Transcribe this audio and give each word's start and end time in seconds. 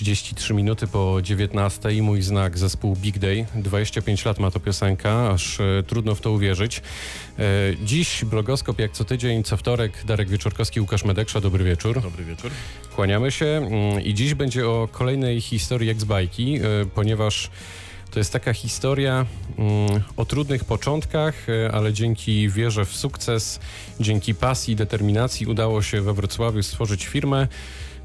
33 0.00 0.54
minuty 0.54 0.86
po 0.86 1.22
19. 1.22 2.02
Mój 2.02 2.22
znak 2.22 2.58
zespół 2.58 2.96
Big 2.96 3.18
Day. 3.18 3.46
25 3.54 4.24
lat 4.24 4.38
ma 4.38 4.50
to 4.50 4.60
piosenka, 4.60 5.30
aż 5.30 5.60
e, 5.60 5.82
trudno 5.86 6.14
w 6.14 6.20
to 6.20 6.32
uwierzyć. 6.32 6.82
E, 7.38 7.42
dziś 7.84 8.24
blogoskop 8.24 8.78
jak 8.78 8.92
co 8.92 9.04
tydzień, 9.04 9.42
co 9.42 9.56
wtorek. 9.56 10.04
Darek 10.04 10.28
Wieczorkowski, 10.28 10.80
Łukasz 10.80 11.04
Medeksza. 11.04 11.40
Dobry 11.40 11.64
wieczór. 11.64 12.02
Dobry 12.02 12.24
wieczór. 12.24 12.50
Kłaniamy 12.96 13.30
się 13.30 13.46
mm, 13.46 14.00
i 14.02 14.14
dziś 14.14 14.34
będzie 14.34 14.68
o 14.68 14.88
kolejnej 14.92 15.40
historii 15.40 15.90
ex-bajki, 15.90 16.58
e, 16.58 16.86
ponieważ 16.94 17.50
to 18.10 18.18
jest 18.18 18.32
taka 18.32 18.52
historia 18.52 19.26
mm, 19.58 20.02
o 20.16 20.24
trudnych 20.24 20.64
początkach, 20.64 21.46
ale 21.72 21.92
dzięki 21.92 22.48
wierze 22.48 22.84
w 22.84 22.96
sukces, 22.96 23.60
dzięki 24.00 24.34
pasji 24.34 24.72
i 24.72 24.76
determinacji 24.76 25.46
udało 25.46 25.82
się 25.82 26.02
we 26.02 26.14
Wrocławiu 26.14 26.62
stworzyć 26.62 27.06
firmę, 27.06 27.48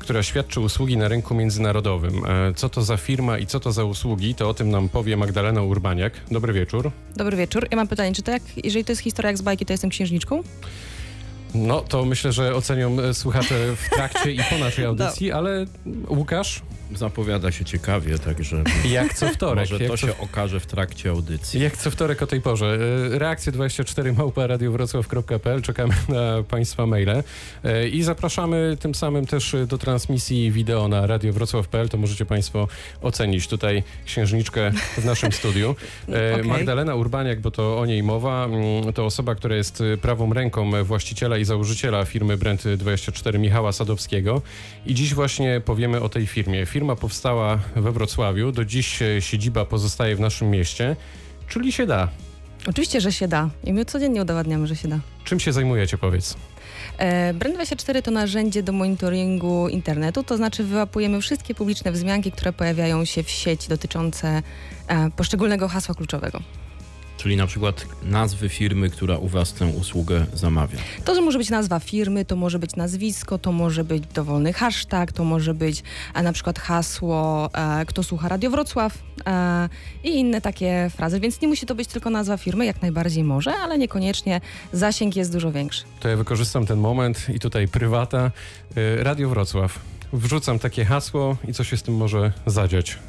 która 0.06 0.24
świadczy 0.24 0.60
usługi 0.60 0.98
na 0.98 1.08
rynku 1.08 1.36
międzynarodowym. 1.36 2.26
E, 2.26 2.54
Co 2.56 2.70
to 2.70 2.82
za 2.82 2.98
firma 2.98 3.38
i 3.38 3.46
co 3.46 3.60
to 3.60 3.72
za 3.72 3.84
usługi, 3.84 4.36
to 4.36 4.50
o 4.50 4.54
tym 4.54 4.70
nam 4.70 4.90
powie 4.90 5.18
Magdalena 5.18 5.62
Urbaniak. 5.62 6.14
Dobry 6.32 6.54
wieczór. 6.54 6.92
Dobry 7.16 7.38
wieczór. 7.38 7.68
Ja 7.72 7.78
mam 7.78 7.88
pytanie, 7.88 8.14
czy 8.16 8.22
to 8.22 8.32
jak, 8.32 8.42
jeżeli 8.64 8.86
to 8.86 8.92
jest 8.92 9.02
historia 9.02 9.30
jak 9.30 9.38
z 9.38 9.42
bajki, 9.42 9.66
to 9.66 9.74
jestem 9.74 9.90
księżniczką? 9.90 10.44
No 11.56 11.82
to 11.82 12.06
myślę, 12.06 12.32
że 12.32 12.56
ocenią 12.56 13.00
e, 13.00 13.14
słuchacze 13.14 13.76
w 13.76 13.90
trakcie 13.96 14.32
i 14.32 14.40
po 14.50 14.58
naszej 14.58 14.86
audycji, 14.92 15.32
ale 15.32 15.66
Łukasz, 16.10 16.62
Zapowiada 16.94 17.52
się 17.52 17.66
ciekawie, 17.66 18.20
także 18.20 18.64
jak 18.90 19.14
co 19.14 19.30
wtorek. 19.30 19.72
może 19.72 19.88
to 19.88 19.98
co 19.98 20.08
się 20.08 20.18
okaże 20.18 20.60
w 20.60 20.66
trakcie 20.66 21.10
audycji. 21.10 21.62
Jak 21.62 21.78
co 21.78 21.92
wtorek 21.92 22.22
o 22.22 22.28
tej 22.28 22.42
porze. 22.42 22.78
E, 23.16 23.20
Reakcje 23.20 23.52
24 23.52 24.14
małpa 24.14 24.48
radiowrocław.pl. 24.48 25.62
Czekamy 25.62 25.94
na 26.10 26.44
Państwa 26.44 26.86
maile. 26.86 27.24
E, 27.64 27.88
I 27.88 28.04
zapraszamy 28.04 28.78
tym 28.80 28.96
samym 28.96 29.26
też 29.26 29.56
do 29.68 29.78
transmisji 29.78 30.52
wideo 30.52 30.88
na 30.88 31.08
radiowrocław.pl. 31.08 31.90
To 31.90 31.98
możecie 31.98 32.26
Państwo 32.26 32.68
ocenić 33.02 33.48
tutaj 33.48 33.84
księżniczkę 34.06 34.72
w 34.98 35.06
naszym 35.06 35.32
studiu. 35.32 35.76
E, 36.10 36.34
Okej. 36.34 36.48
Magdalena 36.48 36.96
Urbaniak, 36.96 37.40
bo 37.40 37.52
to 37.52 37.80
o 37.80 37.86
niej 37.86 38.04
mowa, 38.04 38.46
mm, 38.46 38.94
to 38.94 39.06
osoba, 39.06 39.36
która 39.36 39.56
jest 39.56 39.84
prawą 40.02 40.34
ręką 40.34 40.84
właściciela 40.84 41.38
i 41.38 41.46
założyciela 41.46 42.06
firmy 42.06 42.38
Brand24 42.38 43.40
Michała 43.40 43.72
Sadowskiego. 43.72 44.42
I 44.86 44.94
dziś 44.94 45.14
właśnie 45.14 45.62
powiemy 45.66 46.02
o 46.02 46.10
tej 46.10 46.28
firmie. 46.28 46.66
Firma 46.66 46.85
powstała 46.96 47.60
we 47.76 47.92
Wrocławiu. 47.92 48.52
Do 48.52 48.66
dziś 48.66 49.02
e, 49.02 49.22
siedziba 49.22 49.66
pozostaje 49.66 50.16
w 50.16 50.20
naszym 50.20 50.50
mieście. 50.50 50.96
Czyli 51.48 51.72
się 51.72 51.86
da. 51.86 52.08
Oczywiście, 52.68 53.02
że 53.02 53.12
się 53.12 53.28
da. 53.28 53.50
I 53.64 53.74
my 53.74 53.86
codziennie 53.86 54.22
udowadniamy, 54.22 54.68
że 54.68 54.76
się 54.76 54.88
da. 54.88 55.00
Czym 55.24 55.40
się 55.40 55.54
zajmujecie, 55.54 55.98
powiedz? 55.98 56.36
E, 56.98 57.34
Brand24 57.34 58.02
to 58.02 58.12
narzędzie 58.12 58.64
do 58.64 58.72
monitoringu 58.72 59.68
internetu, 59.70 60.24
to 60.24 60.38
znaczy 60.38 60.64
wyłapujemy 60.64 61.22
wszystkie 61.22 61.56
publiczne 61.56 61.92
wzmianki, 61.92 62.32
które 62.32 62.54
pojawiają 62.54 63.06
się 63.06 63.24
w 63.24 63.30
sieci 63.30 63.70
dotyczące 63.70 64.42
e, 64.88 65.10
poszczególnego 65.12 65.68
hasła 65.68 65.96
kluczowego. 65.96 66.42
Czyli 67.26 67.38
na 67.38 67.48
przykład 67.48 67.86
nazwy 68.04 68.50
firmy, 68.50 68.90
która 68.90 69.18
u 69.18 69.28
Was 69.28 69.54
tę 69.54 69.66
usługę 69.66 70.26
zamawia. 70.34 70.80
To, 71.06 71.16
że 71.16 71.22
może 71.22 71.38
być 71.38 71.50
nazwa 71.50 71.80
firmy, 71.80 72.26
to 72.26 72.36
może 72.36 72.60
być 72.60 72.76
nazwisko, 72.76 73.38
to 73.38 73.52
może 73.52 73.84
być 73.84 74.04
dowolny 74.14 74.54
hashtag, 74.54 75.12
to 75.12 75.24
może 75.24 75.54
być 75.54 75.84
e, 76.14 76.24
na 76.24 76.34
przykład 76.34 76.60
hasło 76.60 77.50
e, 77.54 77.86
kto 77.86 78.04
słucha 78.04 78.30
Radio 78.30 78.50
Wrocław 78.50 78.98
e, 79.26 79.70
i 80.04 80.20
inne 80.20 80.42
takie 80.42 80.92
frazy, 80.96 81.20
więc 81.20 81.42
nie 81.42 81.48
musi 81.48 81.66
to 81.66 81.76
być 81.76 81.88
tylko 81.88 82.10
nazwa 82.10 82.38
firmy, 82.38 82.66
jak 82.66 82.82
najbardziej 82.82 83.24
może, 83.24 83.54
ale 83.54 83.78
niekoniecznie 83.78 84.42
zasięg 84.74 85.16
jest 85.16 85.32
dużo 85.32 85.52
większy. 85.52 85.84
To 86.00 86.10
ja 86.10 86.18
wykorzystam 86.18 86.66
ten 86.66 86.80
moment 86.80 87.28
i 87.36 87.40
tutaj 87.40 87.68
prywata. 87.68 88.32
Y, 88.78 89.04
Radio 89.04 89.30
Wrocław. 89.30 89.80
Wrzucam 90.14 90.60
takie 90.60 90.86
hasło 90.86 91.38
i 91.48 91.54
co 91.54 91.64
się 91.64 91.78
z 91.78 91.84
tym 91.84 91.96
może 91.96 92.34
zadziać? 92.46 93.00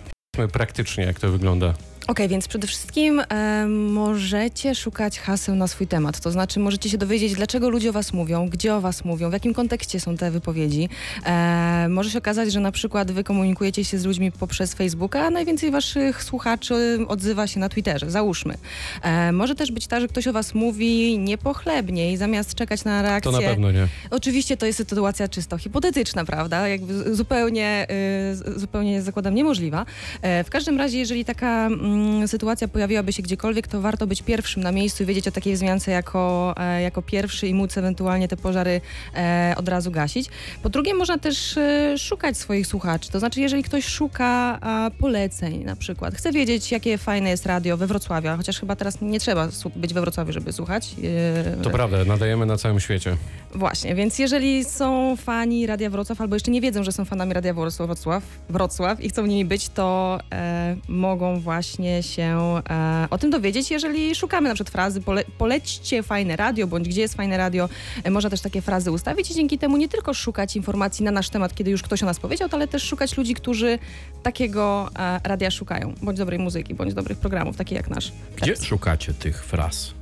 Praktycznie, 0.52 1.04
jak 1.04 1.20
to 1.20 1.30
wygląda. 1.30 1.74
Okej, 2.08 2.28
więc 2.28 2.48
przede 2.48 2.66
wszystkim 2.66 3.20
e, 3.28 3.66
możecie 3.68 4.74
szukać 4.74 5.20
haseł 5.20 5.54
na 5.54 5.68
swój 5.68 5.86
temat. 5.86 6.20
To 6.20 6.30
znaczy, 6.30 6.60
możecie 6.60 6.90
się 6.90 6.98
dowiedzieć, 6.98 7.34
dlaczego 7.34 7.70
ludzie 7.70 7.90
o 7.90 7.92
was 7.92 8.12
mówią, 8.12 8.48
gdzie 8.48 8.74
o 8.74 8.80
was 8.80 9.04
mówią, 9.04 9.30
w 9.30 9.32
jakim 9.32 9.54
kontekście 9.54 10.00
są 10.00 10.16
te 10.16 10.30
wypowiedzi. 10.30 10.88
E, 11.26 11.86
może 11.90 12.10
się 12.10 12.18
okazać, 12.18 12.52
że 12.52 12.60
na 12.60 12.72
przykład 12.72 13.12
wy 13.12 13.24
komunikujecie 13.24 13.84
się 13.84 13.98
z 13.98 14.04
ludźmi 14.04 14.32
poprzez 14.32 14.74
Facebooka, 14.74 15.20
a 15.26 15.30
najwięcej 15.30 15.70
waszych 15.70 16.22
słuchaczy 16.24 16.98
odzywa 17.08 17.46
się 17.46 17.60
na 17.60 17.68
Twitterze, 17.68 18.10
załóżmy. 18.10 18.54
E, 19.02 19.32
może 19.32 19.54
też 19.54 19.72
być 19.72 19.86
tak, 19.86 20.00
że 20.00 20.08
ktoś 20.08 20.26
o 20.26 20.32
was 20.32 20.54
mówi 20.54 21.18
niepochlebnie 21.18 22.12
i 22.12 22.16
zamiast 22.16 22.54
czekać 22.54 22.84
na 22.84 23.02
To 23.02 23.08
reakcję... 23.08 23.32
na 23.32 23.38
pewno 23.38 23.72
nie. 23.72 23.88
Oczywiście 24.10 24.56
to 24.56 24.66
jest 24.66 24.78
sytuacja 24.78 25.28
czysto 25.28 25.58
hipotetyczna, 25.58 26.24
prawda? 26.24 26.68
Jakby 26.68 27.14
zupełnie, 27.14 27.86
y, 28.56 28.60
zupełnie 28.60 29.02
zakładam 29.02 29.34
niemożliwa. 29.34 29.86
E, 30.22 30.44
W 30.44 30.50
każdym 30.50 30.78
razie, 30.78 30.98
jeżeli 30.98 31.24
taka 31.24 31.66
mm, 31.66 31.95
sytuacja 32.26 32.68
pojawiłaby 32.68 33.12
się 33.12 33.22
gdziekolwiek, 33.22 33.68
to 33.68 33.80
warto 33.80 34.06
być 34.06 34.22
pierwszym 34.22 34.62
na 34.62 34.72
miejscu 34.72 35.02
i 35.02 35.06
wiedzieć 35.06 35.28
o 35.28 35.30
takiej 35.30 35.54
wzmiance 35.54 35.90
jako, 35.90 36.54
e, 36.56 36.82
jako 36.82 37.02
pierwszy 37.02 37.48
i 37.48 37.54
móc 37.54 37.78
ewentualnie 37.78 38.28
te 38.28 38.36
pożary 38.36 38.80
e, 39.14 39.54
od 39.56 39.68
razu 39.68 39.90
gasić. 39.90 40.28
Po 40.62 40.68
drugie, 40.68 40.94
można 40.94 41.18
też 41.18 41.56
e, 41.56 41.98
szukać 41.98 42.36
swoich 42.36 42.66
słuchaczy. 42.66 43.10
To 43.10 43.18
znaczy, 43.18 43.40
jeżeli 43.40 43.62
ktoś 43.62 43.84
szuka 43.84 44.58
poleceń 44.98 45.64
na 45.64 45.76
przykład, 45.76 46.14
chce 46.14 46.32
wiedzieć, 46.32 46.72
jakie 46.72 46.98
fajne 46.98 47.30
jest 47.30 47.46
radio 47.46 47.76
we 47.76 47.86
Wrocławiu, 47.86 48.28
chociaż 48.36 48.60
chyba 48.60 48.76
teraz 48.76 49.00
nie 49.00 49.20
trzeba 49.20 49.48
być 49.76 49.94
we 49.94 50.00
Wrocławiu, 50.00 50.32
żeby 50.32 50.52
słuchać. 50.52 50.96
To 51.62 51.70
prawda, 51.70 52.04
nadajemy 52.04 52.46
na 52.46 52.56
całym 52.56 52.80
świecie. 52.80 53.16
Właśnie, 53.54 53.94
więc 53.94 54.18
jeżeli 54.18 54.64
są 54.64 55.16
fani 55.16 55.66
Radia 55.66 55.90
Wrocław, 55.90 56.20
albo 56.20 56.36
jeszcze 56.36 56.50
nie 56.50 56.60
wiedzą, 56.60 56.84
że 56.84 56.92
są 56.92 57.04
fanami 57.04 57.34
Radia 57.34 57.54
Wrocław, 57.54 57.88
Wrocław, 57.88 58.22
Wrocław 58.48 59.00
i 59.00 59.08
chcą 59.08 59.26
nimi 59.26 59.44
być, 59.44 59.68
to 59.68 60.18
e, 60.32 60.76
mogą 60.88 61.40
właśnie 61.40 61.85
się 62.02 62.60
e, 62.70 63.06
o 63.10 63.18
tym 63.18 63.30
dowiedzieć, 63.30 63.70
jeżeli 63.70 64.14
szukamy 64.14 64.48
na 64.48 64.54
przykład 64.54 64.72
frazy 64.72 65.00
pole, 65.00 65.24
polećcie 65.38 66.02
fajne 66.02 66.36
radio, 66.36 66.66
bądź 66.66 66.88
gdzie 66.88 67.00
jest 67.00 67.14
fajne 67.14 67.36
radio, 67.36 67.68
e, 68.04 68.10
można 68.10 68.30
też 68.30 68.40
takie 68.40 68.62
frazy 68.62 68.90
ustawić 68.90 69.30
i 69.30 69.34
dzięki 69.34 69.58
temu 69.58 69.76
nie 69.76 69.88
tylko 69.88 70.14
szukać 70.14 70.56
informacji 70.56 71.04
na 71.04 71.10
nasz 71.10 71.28
temat, 71.28 71.54
kiedy 71.54 71.70
już 71.70 71.82
ktoś 71.82 72.02
o 72.02 72.06
nas 72.06 72.20
powiedział, 72.20 72.48
ale 72.52 72.68
też 72.68 72.82
szukać 72.82 73.16
ludzi, 73.16 73.34
którzy 73.34 73.78
takiego 74.22 74.90
e, 74.98 75.20
radia 75.24 75.50
szukają, 75.50 75.94
bądź 76.02 76.18
dobrej 76.18 76.38
muzyki, 76.38 76.74
bądź 76.74 76.94
dobrych 76.94 77.18
programów, 77.18 77.56
takich 77.56 77.76
jak 77.76 77.88
nasz. 77.88 78.12
Gdzie 78.36 78.46
Teraz. 78.46 78.64
szukacie 78.64 79.14
tych 79.14 79.44
fraz? 79.44 79.94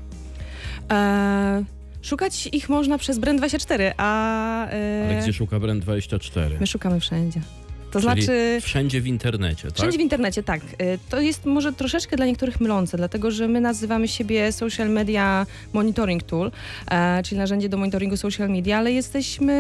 E, 0.90 1.64
szukać 2.02 2.48
ich 2.52 2.68
można 2.68 2.98
przez 2.98 3.18
Brand24, 3.18 3.92
a... 3.96 4.66
E, 4.68 5.04
Ale 5.10 5.22
gdzie 5.22 5.32
szuka 5.32 5.56
Brand24? 5.56 6.60
My 6.60 6.66
szukamy 6.66 7.00
wszędzie. 7.00 7.40
To 7.94 8.00
Czyli 8.00 8.22
znaczy. 8.22 8.58
Wszędzie 8.62 9.00
w 9.00 9.06
internecie, 9.06 9.68
tak? 9.68 9.76
Wszędzie 9.76 9.98
w 9.98 10.00
internecie, 10.00 10.42
tak. 10.42 10.60
Y, 10.62 10.98
To 11.08 11.20
jest 11.20 11.46
może 11.46 11.72
troszeczkę 11.72 12.16
dla 12.16 12.26
niektórych 12.26 12.60
mylące, 12.60 12.96
dlatego 12.96 13.30
że 13.30 13.48
my 13.48 13.60
nazywamy 13.60 14.08
siebie 14.08 14.52
Social 14.52 14.90
Media 14.90 15.46
Monitoring 15.72 16.22
Tool, 16.22 16.50
e, 16.90 17.22
czyli 17.22 17.38
narzędzie 17.38 17.68
do 17.68 17.76
monitoringu 17.76 18.16
social 18.16 18.50
media, 18.50 18.78
ale 18.78 18.92
jesteśmy 18.92 19.54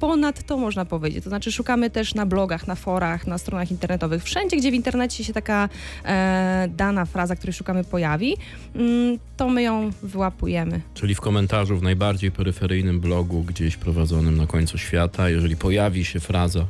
ponad 0.00 0.42
to, 0.42 0.56
można 0.56 0.84
powiedzieć. 0.84 1.24
To 1.24 1.30
znaczy 1.30 1.52
szukamy 1.52 1.90
też 1.90 2.14
na 2.14 2.26
blogach, 2.26 2.66
na 2.66 2.74
forach, 2.74 3.26
na 3.26 3.38
stronach 3.38 3.70
internetowych. 3.70 4.24
Wszędzie, 4.24 4.56
gdzie 4.56 4.70
w 4.70 4.74
internecie 4.74 5.24
się 5.24 5.32
taka 5.32 5.68
e, 6.04 6.68
dana 6.76 7.04
fraza, 7.04 7.36
której 7.36 7.52
szukamy, 7.54 7.84
pojawi, 7.84 8.36
mm, 8.74 9.18
to 9.36 9.48
my 9.48 9.62
ją 9.62 9.90
wyłapujemy. 10.02 10.80
Czyli 10.94 11.14
w 11.14 11.20
komentarzu 11.20 11.76
w 11.76 11.82
najbardziej 11.82 12.32
peryferyjnym 12.32 13.00
blogu, 13.00 13.42
gdzieś 13.42 13.76
prowadzonym 13.76 14.36
na 14.36 14.46
końcu 14.46 14.78
świata, 14.78 15.30
jeżeli 15.30 15.56
pojawi 15.56 16.04
się 16.04 16.20
fraza, 16.20 16.66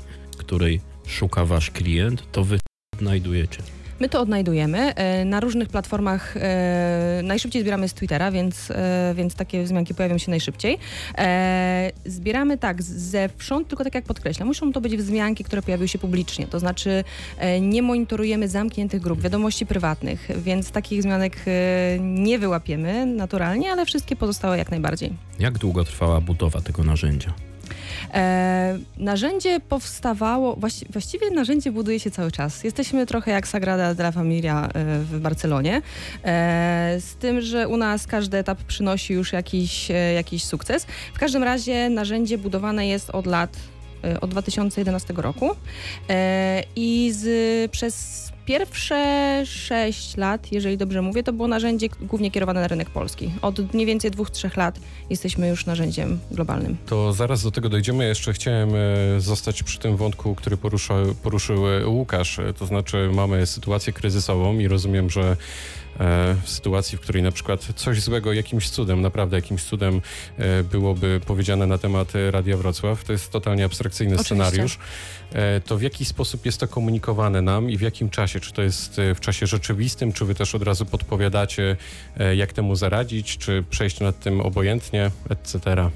której 0.48 0.80
szuka 1.06 1.44
wasz 1.44 1.70
klient, 1.70 2.22
to 2.32 2.44
wy 2.44 2.58
znajdujecie. 2.98 3.58
My 4.00 4.08
to 4.08 4.20
odnajdujemy 4.20 4.94
e, 4.94 5.24
na 5.24 5.40
różnych 5.40 5.68
platformach. 5.68 6.36
e, 6.36 7.20
Najszybciej 7.24 7.62
zbieramy 7.62 7.88
z 7.88 7.94
Twittera, 7.94 8.30
więc, 8.30 8.70
e, 8.70 9.12
więc 9.16 9.34
takie 9.34 9.62
wzmianki 9.64 9.94
pojawią 9.94 10.18
się 10.18 10.30
najszybciej. 10.30 10.78
Zbieramy 12.06 12.58
tak 12.58 12.82
zewsząd, 12.82 13.68
tylko 13.68 13.84
tak 13.84 13.94
jak 13.94 14.04
podkreślam, 14.04 14.48
muszą 14.48 14.72
to 14.72 14.80
być 14.80 14.96
wzmianki, 14.96 15.44
które 15.44 15.62
pojawiły 15.62 15.88
się 15.88 15.98
publicznie. 15.98 16.46
To 16.46 16.58
znaczy 16.60 17.04
nie 17.60 17.82
monitorujemy 17.82 18.48
zamkniętych 18.48 19.02
grup, 19.02 19.20
wiadomości 19.20 19.66
prywatnych, 19.66 20.28
więc 20.36 20.70
takich 20.70 21.00
wzmianek 21.00 21.36
e, 21.46 21.98
nie 22.00 22.38
wyłapiemy 22.38 23.06
naturalnie, 23.06 23.72
ale 23.72 23.86
wszystkie 23.86 24.16
pozostałe 24.16 24.58
jak 24.58 24.70
najbardziej. 24.70 25.12
Jak 25.38 25.58
długo 25.58 25.84
trwała 25.84 26.20
budowa 26.20 26.60
tego 26.60 26.84
narzędzia? 26.84 27.47
E, 28.14 28.78
narzędzie 28.98 29.60
powstawało, 29.60 30.56
właści, 30.56 30.86
właściwie 30.90 31.30
narzędzie 31.30 31.72
buduje 31.72 32.00
się 32.00 32.10
cały 32.10 32.32
czas. 32.32 32.64
Jesteśmy 32.64 33.06
trochę 33.06 33.30
jak 33.30 33.48
Sagrada 33.48 33.94
de 33.94 34.02
la 34.02 34.12
Familia 34.12 34.68
e, 34.68 34.98
w 34.98 35.20
Barcelonie, 35.20 35.82
e, 36.24 36.96
z 37.00 37.14
tym, 37.14 37.40
że 37.40 37.68
u 37.68 37.76
nas 37.76 38.06
każdy 38.06 38.36
etap 38.36 38.58
przynosi 38.62 39.14
już 39.14 39.32
jakiś, 39.32 39.90
e, 39.90 39.94
jakiś 40.12 40.44
sukces. 40.44 40.86
W 41.14 41.18
każdym 41.18 41.42
razie 41.42 41.90
narzędzie 41.90 42.38
budowane 42.38 42.86
jest 42.86 43.10
od 43.10 43.26
lat, 43.26 43.56
e, 44.04 44.20
od 44.20 44.30
2011 44.30 45.14
roku 45.16 45.50
e, 46.10 46.62
i 46.76 47.12
z, 47.12 47.70
przez 47.70 48.32
pierwsze 48.48 49.42
6 49.46 50.16
lat, 50.16 50.52
jeżeli 50.52 50.76
dobrze 50.76 51.02
mówię, 51.02 51.22
to 51.22 51.32
było 51.32 51.48
narzędzie 51.48 51.88
głównie 52.00 52.30
kierowane 52.30 52.60
na 52.60 52.68
rynek 52.68 52.90
polski. 52.90 53.32
Od 53.42 53.74
mniej 53.74 53.86
więcej 53.86 54.10
2-3 54.10 54.58
lat 54.58 54.80
jesteśmy 55.10 55.48
już 55.48 55.66
narzędziem 55.66 56.18
globalnym. 56.30 56.76
To 56.86 57.12
zaraz 57.12 57.42
do 57.42 57.50
tego 57.50 57.68
dojdziemy. 57.68 58.06
Jeszcze 58.08 58.32
chciałem 58.32 58.70
e, 58.74 59.20
zostać 59.20 59.62
przy 59.62 59.78
tym 59.78 59.96
wątku, 59.96 60.34
który 60.34 60.56
poruszył, 60.56 61.14
poruszył 61.22 61.68
e, 61.68 61.86
Łukasz. 61.86 62.38
E, 62.38 62.52
To 62.54 62.66
znaczy 62.66 63.10
mamy 63.14 63.46
sytuację 63.46 63.92
kryzysową 63.92 64.58
i 64.58 64.68
rozumiem, 64.68 65.10
że 65.10 65.36
w 66.42 66.50
sytuacji, 66.50 66.98
w 66.98 67.00
której 67.00 67.22
na 67.22 67.32
przykład 67.32 67.68
coś 67.76 68.00
złego 68.00 68.32
jakimś 68.32 68.70
cudem, 68.70 69.02
naprawdę 69.02 69.36
jakimś 69.36 69.62
cudem 69.62 70.00
e, 70.38 70.64
byłoby 70.64 71.20
powiedziane 71.26 71.66
na 71.66 71.78
temat 71.78 72.16
e, 72.16 72.30
Radia 72.30 72.56
Wrocław, 72.56 73.04
to 73.04 73.12
jest 73.12 73.32
totalnie 73.32 73.64
abstrakcyjny 73.64 74.14
Oczywiście. 74.14 74.34
scenariusz, 74.34 74.78
e, 75.32 75.60
to 75.60 75.78
w 75.78 75.82
jaki 75.82 76.04
sposób 76.04 76.46
jest 76.46 76.60
to 76.60 76.68
komunikowane 76.68 77.42
nam 77.42 77.70
i 77.70 77.76
w 77.76 77.80
jakim 77.80 78.10
czasie? 78.10 78.40
Czy 78.40 78.52
to 78.52 78.62
jest 78.62 78.98
e, 78.98 79.14
w 79.14 79.20
czasie 79.20 79.46
rzeczywistym, 79.46 80.12
czy 80.12 80.24
wy 80.24 80.34
też 80.34 80.54
od 80.54 80.62
razu 80.62 80.86
podpowiadacie, 80.86 81.76
e, 82.16 82.36
jak 82.36 82.52
temu 82.52 82.76
zaradzić, 82.76 83.38
czy 83.38 83.64
przejść 83.70 84.00
nad 84.00 84.20
tym 84.20 84.40
obojętnie, 84.40 85.10
etc.? 85.30 85.90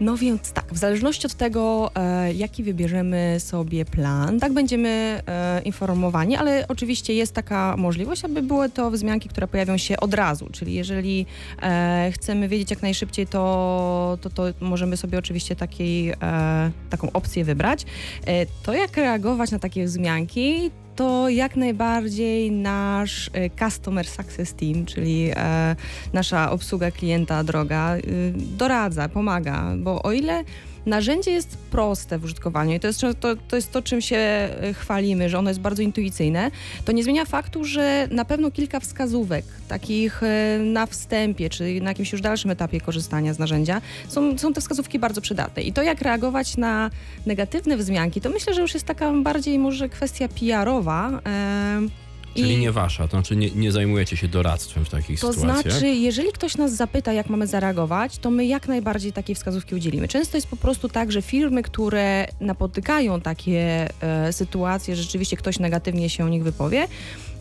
No 0.00 0.16
więc 0.16 0.52
tak, 0.52 0.74
w 0.74 0.78
zależności 0.78 1.26
od 1.26 1.34
tego, 1.34 1.90
e, 1.94 2.32
jaki 2.32 2.62
wybierzemy 2.62 3.36
sobie 3.38 3.84
plan, 3.84 4.40
tak 4.40 4.52
będziemy 4.52 5.22
e, 5.26 5.62
informowani, 5.62 6.36
ale 6.36 6.68
oczywiście 6.68 7.14
jest 7.14 7.32
taka 7.32 7.76
możliwość, 7.76 8.24
aby 8.24 8.42
były 8.42 8.68
to 8.68 8.90
wzmianki, 8.90 9.28
które 9.28 9.48
pojawią 9.48 9.76
się 9.76 9.96
od 9.96 10.14
razu, 10.14 10.48
czyli 10.52 10.74
jeżeli 10.74 11.26
e, 11.62 12.10
chcemy 12.14 12.48
wiedzieć 12.48 12.70
jak 12.70 12.82
najszybciej, 12.82 13.26
to, 13.26 14.18
to, 14.20 14.30
to 14.30 14.44
możemy 14.60 14.96
sobie 14.96 15.18
oczywiście 15.18 15.56
takiej, 15.56 16.10
e, 16.10 16.70
taką 16.90 17.12
opcję 17.12 17.44
wybrać. 17.44 17.84
E, 18.26 18.46
to 18.46 18.72
jak 18.74 18.96
reagować 18.96 19.50
na 19.50 19.58
takie 19.58 19.84
wzmianki, 19.84 20.70
to 20.96 21.28
jak 21.28 21.56
najbardziej 21.56 22.50
nasz 22.52 23.30
e, 23.32 23.50
Customer 23.50 24.06
Success 24.06 24.54
Team, 24.54 24.86
czyli 24.86 25.30
e, 25.36 25.76
nasza 26.12 26.50
obsługa 26.50 26.90
klienta 26.90 27.44
droga, 27.44 27.96
y, 27.96 28.32
doradza, 28.36 29.08
pomaga, 29.08 29.74
bo 29.76 30.02
o 30.02 30.12
ile 30.12 30.44
narzędzie 30.86 31.30
jest 31.30 31.58
proste 31.58 32.18
w 32.18 32.24
użytkowaniu 32.24 32.74
i 32.76 32.80
to 32.80 32.86
jest 32.86 33.00
to, 33.00 33.14
to, 33.48 33.56
jest 33.56 33.72
to 33.72 33.82
czym 33.82 34.00
się 34.00 34.48
y, 34.64 34.74
chwalimy, 34.74 35.28
że 35.28 35.38
ono 35.38 35.50
jest 35.50 35.60
bardzo 35.60 35.82
intuicyjne, 35.82 36.50
to 36.84 36.92
nie 36.92 37.04
zmienia 37.04 37.24
faktu, 37.24 37.64
że 37.64 38.08
na 38.10 38.24
pewno 38.24 38.50
kilka 38.50 38.80
wskazówek, 38.80 39.44
takich 39.68 40.22
y, 40.22 40.26
na 40.64 40.86
wstępie, 40.86 41.50
czy 41.50 41.80
na 41.80 41.90
jakimś 41.90 42.12
już 42.12 42.20
dalszym 42.20 42.50
etapie 42.50 42.80
korzystania 42.80 43.34
z 43.34 43.38
narzędzia, 43.38 43.80
są, 44.08 44.38
są 44.38 44.52
te 44.52 44.60
wskazówki 44.60 44.98
bardzo 44.98 45.20
przydatne. 45.20 45.62
I 45.62 45.72
to, 45.72 45.82
jak 45.82 46.00
reagować 46.00 46.56
na 46.56 46.90
negatywne 47.26 47.76
wzmianki, 47.76 48.20
to 48.20 48.30
myślę, 48.30 48.54
że 48.54 48.60
już 48.60 48.74
jest 48.74 48.86
taka 48.86 49.12
bardziej 49.12 49.58
może 49.58 49.88
kwestia 49.88 50.28
PR-owa. 50.28 51.20
em, 51.24 51.90
Czyli 52.36 52.56
nie 52.58 52.72
wasza, 52.72 53.08
to 53.08 53.10
znaczy 53.10 53.36
nie, 53.36 53.50
nie 53.50 53.72
zajmujecie 53.72 54.16
się 54.16 54.28
doradztwem 54.28 54.84
w 54.84 54.88
takich 54.88 55.20
to 55.20 55.32
sytuacjach. 55.32 55.72
znaczy, 55.72 55.88
jeżeli 55.88 56.32
ktoś 56.32 56.56
nas 56.56 56.72
zapyta, 56.72 57.12
jak 57.12 57.30
mamy 57.30 57.46
zareagować, 57.46 58.18
to 58.18 58.30
my 58.30 58.46
jak 58.46 58.68
najbardziej 58.68 59.12
takiej 59.12 59.34
wskazówki 59.34 59.74
udzielimy. 59.74 60.08
Często 60.08 60.36
jest 60.36 60.48
po 60.48 60.56
prostu 60.56 60.88
tak, 60.88 61.12
że 61.12 61.22
firmy, 61.22 61.62
które 61.62 62.26
napotykają 62.40 63.20
takie 63.20 63.88
e, 64.02 64.32
sytuacje, 64.32 64.96
że 64.96 65.02
rzeczywiście 65.02 65.36
ktoś 65.36 65.58
negatywnie 65.58 66.10
się 66.10 66.24
o 66.24 66.28
nich 66.28 66.42
wypowie, 66.42 66.88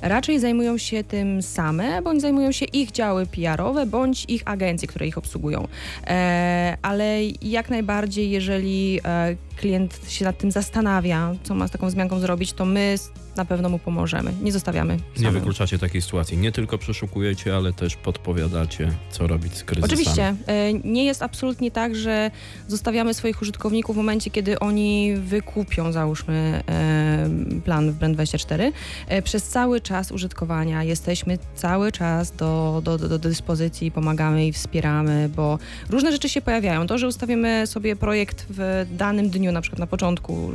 raczej 0.01 0.39
zajmują 0.39 0.77
się 0.77 1.03
tym 1.03 1.41
same, 1.41 2.01
bądź 2.01 2.21
zajmują 2.21 2.51
się 2.51 2.65
ich 2.65 2.91
działy 2.91 3.25
PR-owe, 3.25 3.85
bądź 3.85 4.25
ich 4.27 4.41
agencje, 4.45 4.87
które 4.87 5.07
ich 5.07 5.17
obsługują. 5.17 5.67
E, 6.07 6.77
ale 6.81 7.23
jak 7.41 7.69
najbardziej, 7.69 8.29
jeżeli 8.29 8.99
e, 9.05 9.35
klient 9.57 9.99
się 10.07 10.25
nad 10.25 10.37
tym 10.37 10.51
zastanawia, 10.51 11.35
co 11.43 11.55
ma 11.55 11.67
z 11.67 11.71
taką 11.71 11.87
wzmianką 11.87 12.19
zrobić, 12.19 12.53
to 12.53 12.65
my 12.65 12.95
na 13.35 13.45
pewno 13.45 13.69
mu 13.69 13.79
pomożemy. 13.79 14.33
Nie 14.41 14.51
zostawiamy. 14.51 14.97
Nie 15.19 15.31
wykluczacie 15.31 15.79
takiej 15.79 16.01
sytuacji. 16.01 16.37
Nie 16.37 16.51
tylko 16.51 16.77
przeszukujecie, 16.77 17.55
ale 17.55 17.73
też 17.73 17.95
podpowiadacie, 17.95 18.91
co 19.09 19.27
robić 19.27 19.55
z 19.57 19.63
kryzysami. 19.63 19.93
Oczywiście. 19.93 20.35
e, 20.47 20.73
Nie 20.73 21.05
jest 21.05 21.23
absolutnie 21.23 21.71
tak, 21.71 21.95
że 21.95 22.31
zostawiamy 22.67 23.13
swoich 23.13 23.41
użytkowników 23.41 23.95
w 23.95 23.97
momencie, 23.97 24.31
kiedy 24.31 24.59
oni 24.59 25.15
wykupią, 25.15 25.91
załóżmy, 25.91 26.63
e, 26.69 27.29
plan 27.65 27.91
w 27.91 27.99
Brand24. 27.99 28.71
E, 29.07 29.21
Przez 29.21 29.43
cały 29.43 29.81
czas 29.81 30.11
użytkowania 30.11 30.83
jesteśmy 30.83 31.37
cały 31.55 31.91
czas 31.91 32.31
do, 32.31 32.81
do, 32.83 32.97
do, 32.97 33.19
dyspozycji, 33.19 33.91
pomagamy 33.91 34.47
i 34.47 34.53
wspieramy, 34.53 35.29
bo 35.35 35.59
różne 35.89 36.11
rzeczy 36.11 36.29
się 36.29 36.41
pojawiają. 36.41 36.87
To, 36.87 36.97
że 36.97 37.07
ustawimy 37.07 37.67
sobie 37.67 37.95
projekt 37.95 38.45
w 38.49 38.85
danym 38.91 39.29
dniu, 39.29 39.51
na 39.51 39.61
przykład 39.61 39.79
na 39.79 39.87
początku 39.87 40.51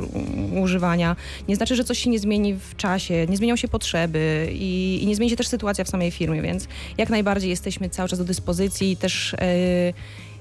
używania, 0.63 1.15
nie 1.47 1.55
znaczy, 1.55 1.75
że 1.75 1.83
coś 1.83 1.99
się 1.99 2.09
nie 2.09 2.19
zmieni 2.19 2.53
w 2.53 2.70
czasie, 2.75 3.25
nie 3.29 3.37
zmienią 3.37 3.55
się 3.55 3.67
potrzeby 3.67 4.49
i, 4.53 4.99
i 5.03 5.07
nie 5.07 5.15
zmieni 5.15 5.29
się 5.29 5.35
też 5.35 5.47
sytuacja 5.47 5.83
w 5.83 5.89
samej 5.89 6.11
firmie, 6.11 6.41
więc 6.41 6.67
jak 6.97 7.09
najbardziej 7.09 7.49
jesteśmy 7.49 7.89
cały 7.89 8.09
czas 8.09 8.19
do 8.19 8.25
dyspozycji 8.25 8.91
i 8.91 8.97
też, 8.97 9.33
e, 9.33 9.93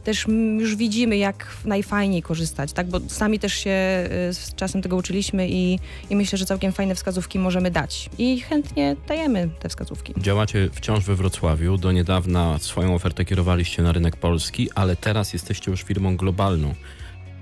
też 0.04 0.26
już 0.58 0.76
widzimy, 0.76 1.16
jak 1.16 1.56
najfajniej 1.64 2.22
korzystać, 2.22 2.72
tak? 2.72 2.88
Bo 2.88 3.00
sami 3.08 3.38
też 3.38 3.54
się 3.54 3.70
e, 3.70 4.08
z 4.32 4.54
czasem 4.54 4.82
tego 4.82 4.96
uczyliśmy 4.96 5.48
i, 5.48 5.78
i 6.10 6.16
myślę, 6.16 6.38
że 6.38 6.46
całkiem 6.46 6.72
fajne 6.72 6.94
wskazówki 6.94 7.38
możemy 7.38 7.70
dać. 7.70 8.10
I 8.18 8.40
chętnie 8.40 8.96
dajemy 9.08 9.48
te 9.60 9.68
wskazówki. 9.68 10.14
Działacie 10.18 10.68
wciąż 10.72 11.04
we 11.04 11.14
Wrocławiu. 11.14 11.76
Do 11.76 11.92
niedawna 11.92 12.58
swoją 12.58 12.94
ofertę 12.94 13.24
kierowaliście 13.24 13.82
na 13.82 13.92
rynek 13.92 14.16
polski, 14.16 14.68
ale 14.74 14.96
teraz 14.96 15.32
jesteście 15.32 15.70
już 15.70 15.82
firmą 15.82 16.16
globalną. 16.16 16.74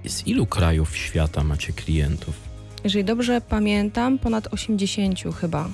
Z 0.07 0.27
ilu 0.27 0.47
krajów 0.47 0.97
świata 0.97 1.45
macie 1.45 1.73
klientów? 1.73 2.48
Jeżeli 2.85 3.05
dobrze 3.05 3.41
pamiętam, 3.41 4.19
ponad 4.19 4.49
80 4.55 5.19
chyba 5.41 5.69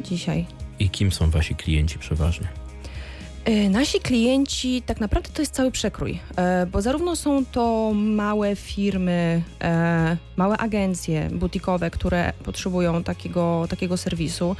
dzisiaj. 0.00 0.46
I 0.78 0.90
kim 0.90 1.12
są 1.12 1.30
wasi 1.30 1.54
klienci 1.54 1.98
przeważnie? 1.98 2.48
E, 3.44 3.70
Nasi 3.70 4.00
klienci, 4.00 4.82
tak 4.86 5.00
naprawdę 5.00 5.30
to 5.34 5.42
jest 5.42 5.54
cały 5.54 5.70
przekrój, 5.70 6.20
e, 6.36 6.66
bo 6.66 6.82
zarówno 6.82 7.16
są 7.16 7.44
to 7.44 7.92
małe 7.94 8.56
firmy, 8.56 9.42
e, 9.62 10.16
małe 10.36 10.56
agencje 10.56 11.28
butikowe, 11.32 11.90
które 11.90 12.32
potrzebują 12.44 13.04
takiego, 13.04 13.66
takiego 13.70 13.96
serwisu. 13.96 14.56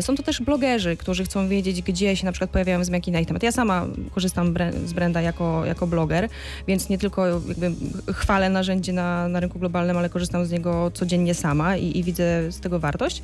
Są 0.00 0.16
to 0.16 0.22
też 0.22 0.40
blogerzy, 0.40 0.96
którzy 0.96 1.24
chcą 1.24 1.48
wiedzieć, 1.48 1.82
gdzie 1.82 2.16
się 2.16 2.26
na 2.26 2.32
przykład 2.32 2.50
pojawiają 2.50 2.80
wzmianki 2.80 3.12
na 3.12 3.20
ich 3.20 3.26
temat. 3.26 3.42
Ja 3.42 3.52
sama 3.52 3.86
korzystam 4.14 4.54
z 4.84 4.92
Brenda 4.92 5.20
jako, 5.20 5.66
jako 5.66 5.86
bloger, 5.86 6.28
więc 6.68 6.88
nie 6.88 6.98
tylko 6.98 7.26
jakby 7.26 7.72
chwalę 8.12 8.50
narzędzie 8.50 8.92
na, 8.92 9.28
na 9.28 9.40
rynku 9.40 9.58
globalnym, 9.58 9.96
ale 9.96 10.08
korzystam 10.08 10.46
z 10.46 10.50
niego 10.50 10.90
codziennie 10.94 11.34
sama 11.34 11.76
i, 11.76 11.98
i 11.98 12.04
widzę 12.04 12.52
z 12.52 12.60
tego 12.60 12.78
wartość. 12.78 13.22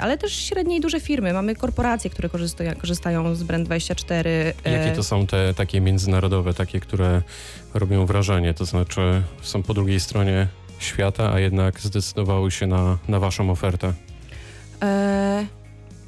Ale 0.00 0.18
też 0.18 0.32
średnie 0.32 0.76
i 0.76 0.80
duże 0.80 1.00
firmy. 1.00 1.32
Mamy 1.32 1.56
korporacje, 1.56 2.10
które 2.10 2.28
korzystają, 2.28 2.74
korzystają 2.74 3.34
z 3.34 3.44
Brand24. 3.44 4.25
Jakie 4.64 4.92
to 4.96 5.02
są 5.02 5.26
te 5.26 5.54
takie 5.54 5.80
międzynarodowe, 5.80 6.54
takie, 6.54 6.80
które 6.80 7.22
robią 7.74 8.06
wrażenie? 8.06 8.54
To 8.54 8.64
znaczy 8.64 9.22
są 9.42 9.62
po 9.62 9.74
drugiej 9.74 10.00
stronie 10.00 10.48
świata, 10.78 11.32
a 11.32 11.40
jednak 11.40 11.80
zdecydowały 11.80 12.50
się 12.50 12.66
na, 12.66 12.98
na 13.08 13.20
waszą 13.20 13.50
ofertę. 13.50 13.92
E, 14.82 15.46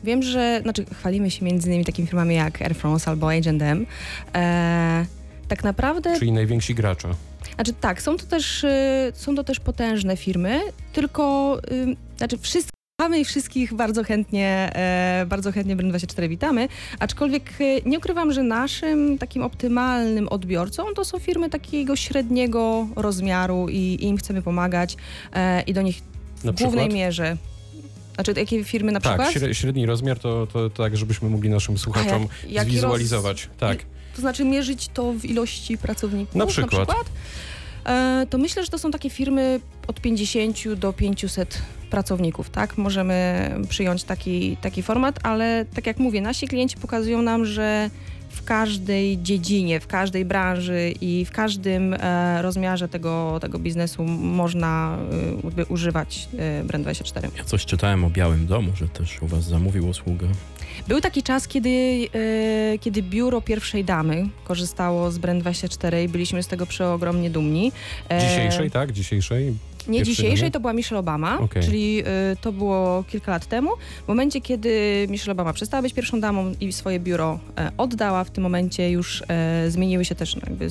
wiem, 0.04 0.22
że, 0.22 0.60
znaczy 0.62 0.84
chwalimy 0.84 1.30
się 1.30 1.44
między 1.44 1.68
innymi 1.68 1.84
takimi 1.84 2.08
firmami 2.08 2.34
jak 2.34 2.62
Air 2.62 2.74
France 2.74 3.10
albo 3.10 3.26
H&M. 3.26 3.86
E, 4.34 5.06
tak 5.48 5.64
naprawdę, 5.64 6.18
Czyli 6.18 6.32
najwięksi 6.32 6.74
gracze. 6.74 7.08
znaczy 7.54 7.72
tak, 7.72 8.02
są 8.02 8.16
to 8.16 8.26
też, 8.26 8.64
y, 8.64 9.12
są 9.14 9.34
to 9.34 9.44
też 9.44 9.60
potężne 9.60 10.16
firmy, 10.16 10.60
tylko, 10.92 11.56
y, 11.72 11.96
znaczy 12.16 12.38
wszystkie 12.38 12.77
Mamy 13.00 13.20
i 13.20 13.24
wszystkich 13.24 13.74
bardzo 13.74 14.04
chętnie, 14.04 14.70
e, 14.74 15.26
bardzo 15.28 15.52
chętnie 15.52 15.76
Brand24 15.76 16.28
witamy, 16.28 16.68
aczkolwiek 16.98 17.50
e, 17.60 17.88
nie 17.90 17.98
ukrywam, 17.98 18.32
że 18.32 18.42
naszym 18.42 19.18
takim 19.18 19.42
optymalnym 19.42 20.28
odbiorcą 20.28 20.84
to 20.94 21.04
są 21.04 21.18
firmy 21.18 21.50
takiego 21.50 21.96
średniego 21.96 22.86
rozmiaru 22.96 23.68
i, 23.68 23.76
i 23.76 24.04
im 24.04 24.16
chcemy 24.16 24.42
pomagać 24.42 24.96
e, 25.32 25.62
i 25.62 25.72
do 25.74 25.82
nich 25.82 25.96
w 26.36 26.44
Na 26.44 26.52
głównej 26.52 26.68
przykład? 26.70 26.92
mierze. 26.92 27.36
Znaczy, 28.14 28.32
jakie 28.36 28.64
firmy 28.64 28.92
na 28.92 29.00
Tak, 29.00 29.20
przykład? 29.20 29.34
śre- 29.50 29.52
średni 29.54 29.86
rozmiar 29.86 30.18
to, 30.18 30.46
to 30.46 30.70
tak, 30.70 30.96
żebyśmy 30.96 31.30
mogli 31.30 31.50
naszym 31.50 31.78
słuchaczom 31.78 32.28
jak- 32.48 32.66
zwizualizować. 32.68 33.48
Tak. 33.58 33.78
To 34.14 34.20
znaczy 34.20 34.44
mierzyć 34.44 34.88
to 34.88 35.12
w 35.12 35.24
ilości 35.24 35.78
pracowników? 35.78 36.34
Na 36.34 36.46
przykład. 36.46 36.90
E, 36.90 36.94
to 38.30 38.38
myślę, 38.38 38.64
że 38.64 38.70
to 38.70 38.78
są 38.78 38.90
takie 38.90 39.10
firmy 39.10 39.60
od 39.86 40.00
50 40.00 40.74
do 40.74 40.92
500 40.92 41.62
pracowników, 41.90 42.50
tak? 42.50 42.78
Możemy 42.78 43.50
przyjąć 43.68 44.04
taki, 44.04 44.56
taki 44.56 44.82
format, 44.82 45.18
ale 45.22 45.64
tak 45.74 45.86
jak 45.86 45.98
mówię, 45.98 46.20
nasi 46.20 46.48
klienci 46.48 46.76
pokazują 46.76 47.22
nam, 47.22 47.44
że 47.44 47.90
w 48.28 48.44
każdej 48.44 49.22
dziedzinie, 49.22 49.80
w 49.80 49.86
każdej 49.86 50.24
branży 50.24 50.94
i 51.00 51.24
w 51.24 51.30
każdym 51.30 51.94
e, 51.94 52.42
rozmiarze 52.42 52.88
tego, 52.88 53.38
tego 53.40 53.58
biznesu 53.58 54.04
można 54.04 54.98
e, 55.58 55.64
używać 55.64 56.28
e, 56.38 56.64
Brand24. 56.64 57.28
Ja 57.36 57.44
coś 57.44 57.66
czytałem 57.66 58.04
o 58.04 58.10
Białym 58.10 58.46
Domu, 58.46 58.72
że 58.76 58.88
też 58.88 59.22
u 59.22 59.26
was 59.26 59.44
zamówił 59.44 59.88
usługę. 59.88 60.28
Był 60.88 61.00
taki 61.00 61.22
czas, 61.22 61.48
kiedy, 61.48 61.70
e, 62.74 62.78
kiedy 62.78 63.02
biuro 63.02 63.40
pierwszej 63.40 63.84
damy 63.84 64.28
korzystało 64.44 65.10
z 65.10 65.18
Brand24 65.18 66.04
i 66.04 66.08
byliśmy 66.08 66.42
z 66.42 66.46
tego 66.46 66.66
przeogromnie 66.66 67.30
dumni. 67.30 67.72
E, 68.10 68.20
Dzisiejszej, 68.20 68.70
tak? 68.70 68.92
Dzisiejszej? 68.92 69.54
Nie 69.88 70.02
dzisiejszej, 70.02 70.50
to 70.50 70.60
była 70.60 70.72
Michelle 70.72 70.98
Obama, 71.00 71.38
Okej. 71.40 71.62
czyli 71.62 72.00
y, 72.00 72.04
to 72.40 72.52
było 72.52 73.04
kilka 73.08 73.32
lat 73.32 73.46
temu. 73.46 73.70
W 74.04 74.08
momencie, 74.08 74.40
kiedy 74.40 75.06
Michelle 75.10 75.32
Obama 75.32 75.52
przestała 75.52 75.82
być 75.82 75.94
pierwszą 75.94 76.20
damą 76.20 76.52
i 76.60 76.72
swoje 76.72 77.00
biuro 77.00 77.38
e, 77.58 77.72
oddała, 77.78 78.24
w 78.24 78.30
tym 78.30 78.42
momencie 78.42 78.90
już 78.90 79.22
e, 79.28 79.70
zmieniły 79.70 80.04
się 80.04 80.14
też 80.14 80.36
no, 80.36 80.42
jakby 80.46 80.70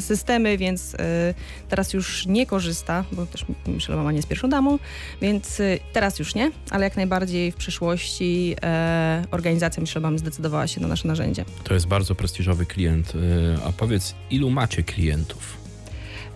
systemy, 0.00 0.58
więc 0.58 0.94
e, 0.94 1.34
teraz 1.68 1.92
już 1.92 2.26
nie 2.26 2.46
korzysta, 2.46 3.04
bo 3.12 3.26
też 3.26 3.44
Michelle 3.66 3.94
Obama 3.94 4.12
nie 4.12 4.16
jest 4.18 4.28
pierwszą 4.28 4.48
damą, 4.48 4.78
więc 5.22 5.60
e, 5.60 5.78
teraz 5.92 6.18
już 6.18 6.34
nie, 6.34 6.50
ale 6.70 6.84
jak 6.84 6.96
najbardziej 6.96 7.52
w 7.52 7.56
przyszłości 7.56 8.56
e, 8.62 9.24
organizacja 9.30 9.80
Michelle 9.80 10.00
Obama 10.00 10.18
zdecydowała 10.18 10.66
się 10.66 10.80
na 10.80 10.88
nasze 10.88 11.08
narzędzie. 11.08 11.44
To 11.64 11.74
jest 11.74 11.86
bardzo 11.86 12.14
prestiżowy 12.14 12.66
klient. 12.66 13.12
E, 13.14 13.66
A 13.68 13.72
powiedz, 13.72 14.14
ilu 14.30 14.50
macie 14.50 14.82
klientów? 14.82 15.63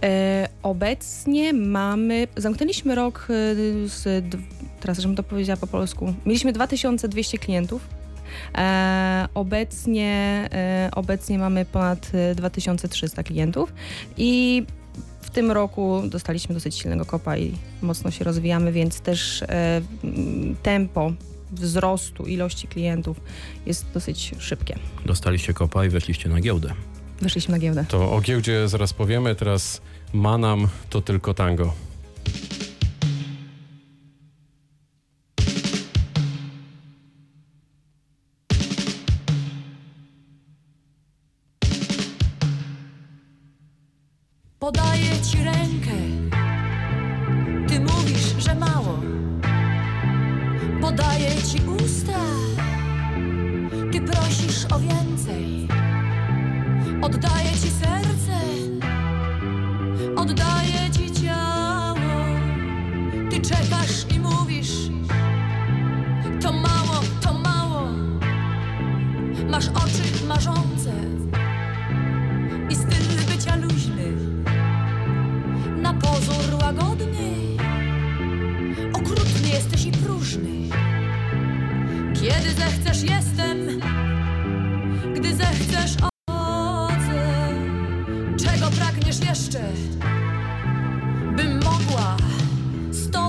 E, 0.02 0.48
obecnie 0.62 1.52
mamy, 1.52 2.28
zamknęliśmy 2.36 2.94
rok 2.94 3.28
e, 3.30 3.34
z, 3.88 4.24
teraz 4.80 4.98
żebym 4.98 5.16
to 5.16 5.22
powiedziała 5.22 5.56
po 5.56 5.66
polsku, 5.66 6.14
mieliśmy 6.26 6.52
2200 6.52 7.38
klientów. 7.38 7.88
E, 8.54 9.28
obecnie, 9.34 10.48
e, 10.52 10.90
obecnie 10.94 11.38
mamy 11.38 11.64
ponad 11.64 12.10
e, 12.14 12.34
2300 12.34 13.22
klientów 13.22 13.72
i 14.16 14.62
w 15.20 15.30
tym 15.30 15.50
roku 15.50 16.02
dostaliśmy 16.06 16.54
dosyć 16.54 16.74
silnego 16.74 17.04
kopa 17.04 17.36
i 17.36 17.52
mocno 17.82 18.10
się 18.10 18.24
rozwijamy, 18.24 18.72
więc 18.72 19.00
też 19.00 19.42
e, 19.42 19.80
tempo 20.62 21.12
wzrostu 21.52 22.26
ilości 22.26 22.68
klientów 22.68 23.20
jest 23.66 23.86
dosyć 23.94 24.34
szybkie. 24.38 24.78
Dostaliście 25.06 25.54
kopa 25.54 25.84
i 25.84 25.88
weszliście 25.88 26.28
na 26.28 26.40
giełdę. 26.40 26.74
Weszliśmy 27.20 27.52
na 27.52 27.58
giełdę. 27.58 27.84
To 27.88 28.12
o 28.12 28.20
giełdzie 28.20 28.68
zaraz 28.68 28.92
powiemy, 28.92 29.34
teraz 29.34 29.80
Manam 30.12 30.68
to 30.90 31.00
tylko 31.00 31.34
tango. 31.34 31.72
Podaję 44.58 45.20
ci 45.30 45.44
rękę, 45.44 45.92
ty 47.68 47.80
mówisz, 47.80 48.34
że 48.38 48.54
mało. 48.54 48.98
Podaję 50.80 51.30
ci 51.30 51.60
usta, 51.84 52.20
ty 53.92 54.00
prosisz 54.00 54.64
o 54.72 54.78
więcej. 54.78 55.67
Oddaję 57.08 57.47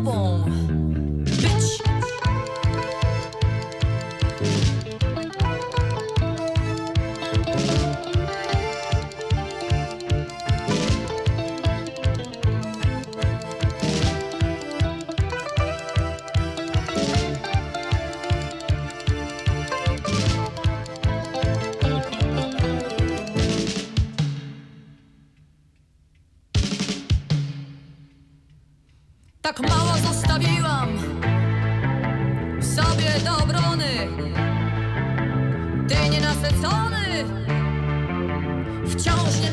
z 0.09 0.38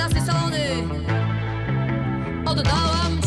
nienasycony. 0.08 0.88
Oddałam 2.46 3.20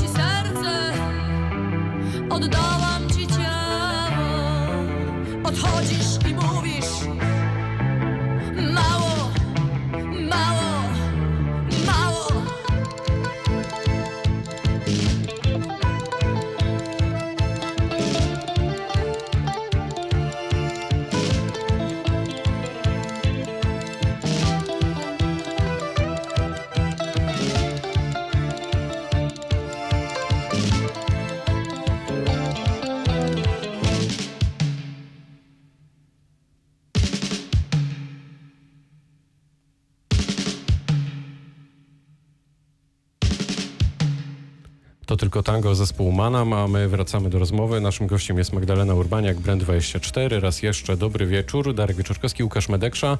tylko 45.19 45.43
tango 45.43 45.75
zespół 45.75 46.11
Manam, 46.11 46.53
a 46.53 46.67
my 46.67 46.87
wracamy 46.87 47.29
do 47.29 47.39
rozmowy. 47.39 47.81
Naszym 47.81 48.07
gościem 48.07 48.37
jest 48.37 48.53
Magdalena 48.53 48.93
Urbaniak, 48.93 49.37
Brand24. 49.37 50.39
Raz 50.39 50.63
jeszcze 50.63 50.97
dobry 50.97 51.25
wieczór. 51.25 51.73
Darek 51.73 51.97
Wieczorkowski, 51.97 52.43
Łukasz 52.43 52.69
Medeksza. 52.69 53.17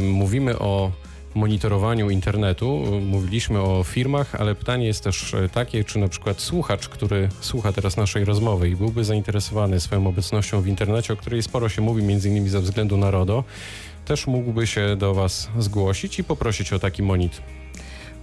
Mówimy 0.00 0.58
o 0.58 0.92
monitorowaniu 1.34 2.10
internetu. 2.10 2.84
Mówiliśmy 3.06 3.60
o 3.60 3.84
firmach, 3.84 4.34
ale 4.34 4.54
pytanie 4.54 4.86
jest 4.86 5.04
też 5.04 5.34
e, 5.34 5.48
takie, 5.48 5.84
czy 5.84 5.98
na 5.98 6.08
przykład 6.08 6.40
słuchacz, 6.40 6.88
który 6.88 7.28
słucha 7.40 7.72
teraz 7.72 7.96
naszej 7.96 8.24
rozmowy 8.24 8.68
i 8.68 8.76
byłby 8.76 9.04
zainteresowany 9.04 9.80
swoją 9.80 10.06
obecnością 10.06 10.60
w 10.60 10.66
internecie, 10.66 11.12
o 11.12 11.16
której 11.16 11.42
sporo 11.42 11.68
się 11.68 11.82
mówi, 11.82 12.02
między 12.02 12.28
innymi 12.28 12.48
ze 12.48 12.60
względu 12.60 12.96
na 12.96 13.10
RODO, 13.10 13.44
też 14.04 14.26
mógłby 14.26 14.66
się 14.66 14.96
do 14.96 15.14
Was 15.14 15.50
zgłosić 15.58 16.18
i 16.18 16.24
poprosić 16.24 16.72
o 16.72 16.78
taki 16.78 17.02
monit. 17.02 17.42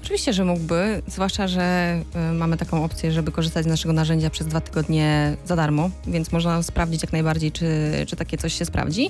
Oczywiście, 0.01 0.33
że 0.33 0.45
mógłby, 0.45 1.01
zwłaszcza, 1.07 1.47
że 1.47 1.95
y, 2.31 2.33
mamy 2.33 2.57
taką 2.57 2.83
opcję, 2.83 3.11
żeby 3.11 3.31
korzystać 3.31 3.65
z 3.65 3.67
naszego 3.67 3.93
narzędzia 3.93 4.29
przez 4.29 4.47
dwa 4.47 4.61
tygodnie 4.61 5.37
za 5.45 5.55
darmo, 5.55 5.89
więc 6.07 6.31
można 6.31 6.63
sprawdzić 6.63 7.01
jak 7.01 7.11
najbardziej, 7.11 7.51
czy, 7.51 7.65
czy 8.07 8.15
takie 8.15 8.37
coś 8.37 8.53
się 8.53 8.65
sprawdzi. 8.65 9.09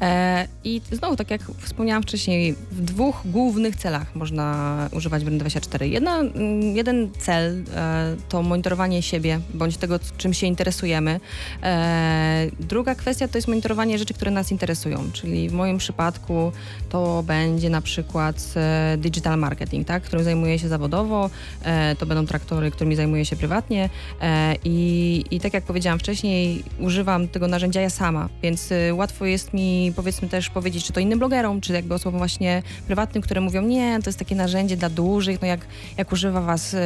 E, 0.00 0.48
I 0.64 0.80
znowu, 0.92 1.16
tak 1.16 1.30
jak 1.30 1.40
wspomniałam 1.58 2.02
wcześniej, 2.02 2.52
w 2.72 2.80
dwóch 2.80 3.22
głównych 3.24 3.76
celach 3.76 4.14
można 4.14 4.88
używać 4.92 5.24
Brand24. 5.24 5.84
Jedna, 5.84 6.18
mm, 6.18 6.62
jeden 6.76 7.10
cel 7.18 7.64
e, 7.74 8.16
to 8.28 8.42
monitorowanie 8.42 9.02
siebie, 9.02 9.40
bądź 9.54 9.76
tego, 9.76 9.98
czym 10.16 10.34
się 10.34 10.46
interesujemy. 10.46 11.20
E, 11.62 12.46
druga 12.60 12.94
kwestia 12.94 13.28
to 13.28 13.38
jest 13.38 13.48
monitorowanie 13.48 13.98
rzeczy, 13.98 14.14
które 14.14 14.30
nas 14.30 14.50
interesują, 14.50 15.10
czyli 15.12 15.48
w 15.48 15.52
moim 15.52 15.78
przypadku 15.78 16.52
to 16.88 17.22
będzie 17.22 17.70
na 17.70 17.80
przykład 17.80 18.54
e, 18.56 18.96
digital 18.98 19.38
marketing, 19.38 19.86
tak, 19.86 20.02
którym 20.02 20.24
zajmuję 20.30 20.58
się 20.58 20.68
zawodowo, 20.68 21.30
e, 21.64 21.96
to 21.96 22.06
będą 22.06 22.26
traktory, 22.26 22.70
którymi 22.70 22.96
zajmuję 22.96 23.24
się 23.24 23.36
prywatnie 23.36 23.90
e, 24.20 24.56
i, 24.64 25.24
i 25.30 25.40
tak 25.40 25.54
jak 25.54 25.64
powiedziałam 25.64 25.98
wcześniej, 25.98 26.64
używam 26.78 27.28
tego 27.28 27.48
narzędzia 27.48 27.80
ja 27.80 27.90
sama, 27.90 28.28
więc 28.42 28.72
e, 28.72 28.94
łatwo 28.94 29.26
jest 29.26 29.54
mi 29.54 29.92
powiedzmy 29.96 30.28
też 30.28 30.50
powiedzieć, 30.50 30.84
czy 30.84 30.92
to 30.92 31.00
innym 31.00 31.18
blogerom, 31.18 31.60
czy 31.60 31.72
jakby 31.72 31.94
osobom 31.94 32.18
właśnie 32.18 32.62
prywatnym, 32.86 33.22
które 33.22 33.40
mówią, 33.40 33.62
nie, 33.62 33.98
to 34.02 34.08
jest 34.08 34.18
takie 34.18 34.34
narzędzie 34.34 34.76
dla 34.76 34.88
dużych, 34.88 35.42
no 35.42 35.48
jak, 35.48 35.60
jak 35.96 36.12
używa 36.12 36.40
was 36.40 36.76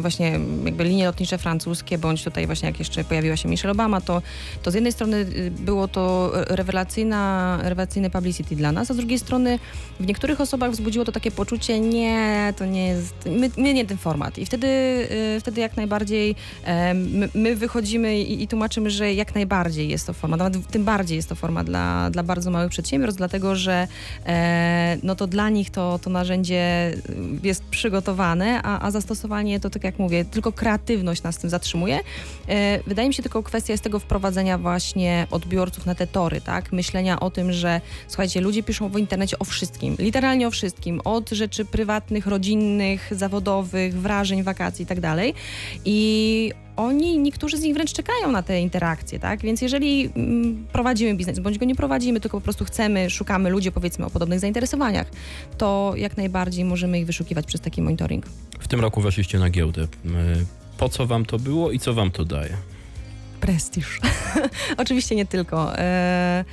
właśnie 0.00 0.40
jakby 0.64 0.84
linie 0.84 1.06
lotnicze 1.06 1.38
francuskie, 1.38 1.98
bądź 1.98 2.24
tutaj 2.24 2.46
właśnie 2.46 2.68
jak 2.68 2.78
jeszcze 2.78 3.04
pojawiła 3.04 3.36
się 3.36 3.48
Michelle 3.48 3.72
Obama, 3.72 4.00
to, 4.00 4.22
to 4.62 4.70
z 4.70 4.74
jednej 4.74 4.92
strony 4.92 5.16
y, 5.16 5.50
było 5.50 5.88
to 5.88 6.32
rewelacyjna, 6.34 7.58
rewelacyjny 7.62 8.10
publicity 8.10 8.56
dla 8.56 8.72
nas, 8.72 8.90
a 8.90 8.94
z 8.94 8.96
drugiej 8.96 9.18
strony 9.18 9.58
w 10.00 10.06
niektórych 10.06 10.40
osobach 10.40 10.70
wzbudziło 10.70 11.04
to 11.04 11.12
takie 11.12 11.30
poczucie, 11.30 11.80
nie, 11.80 12.09
nie, 12.10 12.54
to 12.56 12.66
nie 12.66 12.86
jest, 12.86 13.14
my, 13.56 13.74
nie 13.74 13.86
ten 13.86 13.96
format. 13.96 14.38
I 14.38 14.46
wtedy, 14.46 14.66
y, 15.36 15.40
wtedy 15.40 15.60
jak 15.60 15.76
najbardziej 15.76 16.34
my, 16.94 17.28
my 17.34 17.56
wychodzimy 17.56 18.20
i, 18.20 18.42
i 18.42 18.48
tłumaczymy, 18.48 18.90
że 18.90 19.14
jak 19.14 19.34
najbardziej 19.34 19.88
jest 19.88 20.06
to 20.06 20.12
format, 20.12 20.38
nawet 20.38 20.66
tym 20.66 20.84
bardziej 20.84 21.16
jest 21.16 21.28
to 21.28 21.34
format 21.34 21.66
dla, 21.66 22.10
dla 22.10 22.22
bardzo 22.22 22.50
małych 22.50 22.70
przedsiębiorstw, 22.70 23.18
dlatego 23.18 23.56
że 23.56 23.88
e, 24.26 24.98
no 25.02 25.14
to 25.14 25.26
dla 25.26 25.48
nich 25.48 25.70
to, 25.70 25.98
to 26.02 26.10
narzędzie 26.10 26.94
jest 27.42 27.64
przygotowane, 27.64 28.60
a, 28.62 28.86
a 28.86 28.90
zastosowanie 28.90 29.60
to 29.60 29.70
tak 29.70 29.84
jak 29.84 29.98
mówię, 29.98 30.24
tylko 30.24 30.52
kreatywność 30.52 31.22
nas 31.22 31.38
tym 31.38 31.50
zatrzymuje. 31.50 32.00
E, 32.48 32.80
wydaje 32.86 33.08
mi 33.08 33.14
się 33.14 33.22
tylko 33.22 33.42
kwestia 33.42 33.72
jest 33.72 33.84
tego 33.84 33.98
wprowadzenia 33.98 34.58
właśnie 34.58 35.26
odbiorców 35.30 35.86
na 35.86 35.94
te 35.94 36.06
tory, 36.06 36.40
tak? 36.40 36.72
Myślenia 36.72 37.20
o 37.20 37.30
tym, 37.30 37.52
że 37.52 37.80
słuchajcie, 38.08 38.40
ludzie 38.40 38.62
piszą 38.62 38.88
w 38.88 38.98
internecie 38.98 39.38
o 39.38 39.44
wszystkim, 39.44 39.96
literalnie 39.98 40.48
o 40.48 40.50
wszystkim, 40.50 41.00
od 41.04 41.30
rzeczy 41.30 41.64
prywatnych, 41.64 41.99
rodzinnych, 42.26 43.12
zawodowych, 43.16 44.00
wrażeń, 44.00 44.42
wakacji 44.42 44.82
i 44.82 44.86
tak. 44.86 44.98
I 45.84 46.52
oni, 46.76 47.18
niektórzy 47.18 47.56
z 47.56 47.62
nich 47.62 47.74
wręcz 47.74 47.92
czekają 47.92 48.32
na 48.32 48.42
te 48.42 48.60
interakcje, 48.60 49.18
tak? 49.18 49.40
Więc 49.40 49.62
jeżeli 49.62 50.10
mm, 50.16 50.66
prowadzimy 50.72 51.14
biznes, 51.14 51.38
bądź 51.38 51.58
go 51.58 51.66
nie 51.66 51.74
prowadzimy, 51.74 52.20
tylko 52.20 52.38
po 52.38 52.44
prostu 52.44 52.64
chcemy, 52.64 53.10
szukamy 53.10 53.50
ludzi, 53.50 53.72
powiedzmy, 53.72 54.06
o 54.06 54.10
podobnych 54.10 54.40
zainteresowaniach, 54.40 55.10
to 55.58 55.92
jak 55.96 56.16
najbardziej 56.16 56.64
możemy 56.64 57.00
ich 57.00 57.06
wyszukiwać 57.06 57.46
przez 57.46 57.60
taki 57.60 57.82
monitoring. 57.82 58.26
W 58.60 58.68
tym 58.68 58.80
roku 58.80 59.00
weszliście 59.00 59.38
na 59.38 59.50
giełdę. 59.50 59.82
Y, 59.82 59.88
Po 60.78 60.88
co 60.88 61.06
wam 61.06 61.24
to 61.24 61.38
było 61.38 61.70
i 61.70 61.78
co 61.78 61.94
wam 61.94 62.10
to 62.10 62.24
daje? 62.24 62.56
Prestiż. 63.40 64.00
Oczywiście 64.82 65.16
nie 65.16 65.26
tylko. 65.26 65.78
E, 65.78 66.44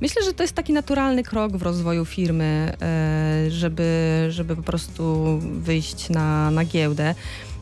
Myślę, 0.00 0.22
że 0.22 0.32
to 0.32 0.42
jest 0.42 0.54
taki 0.54 0.72
naturalny 0.72 1.22
krok 1.22 1.56
w 1.56 1.62
rozwoju 1.62 2.04
firmy, 2.04 2.72
e, 2.82 3.50
żeby, 3.50 4.26
żeby 4.30 4.56
po 4.56 4.62
prostu 4.62 5.38
wyjść 5.42 6.08
na, 6.08 6.50
na 6.50 6.64
giełdę. 6.64 7.14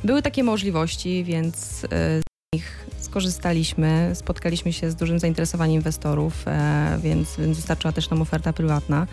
Były 0.04 0.22
takie 0.22 0.44
możliwości, 0.44 1.24
więc 1.24 1.84
e, 1.84 1.88
z 2.20 2.22
nich 2.54 2.83
skorzystaliśmy. 3.04 4.10
Spotkaliśmy 4.14 4.72
się 4.72 4.90
z 4.90 4.94
dużym 4.94 5.18
zainteresowaniem 5.18 5.74
inwestorów, 5.74 6.48
e, 6.48 6.98
więc, 7.02 7.36
więc 7.38 7.56
wystarczyła 7.56 7.92
też 7.92 8.10
nam 8.10 8.22
oferta 8.22 8.52
prywatna. 8.52 9.06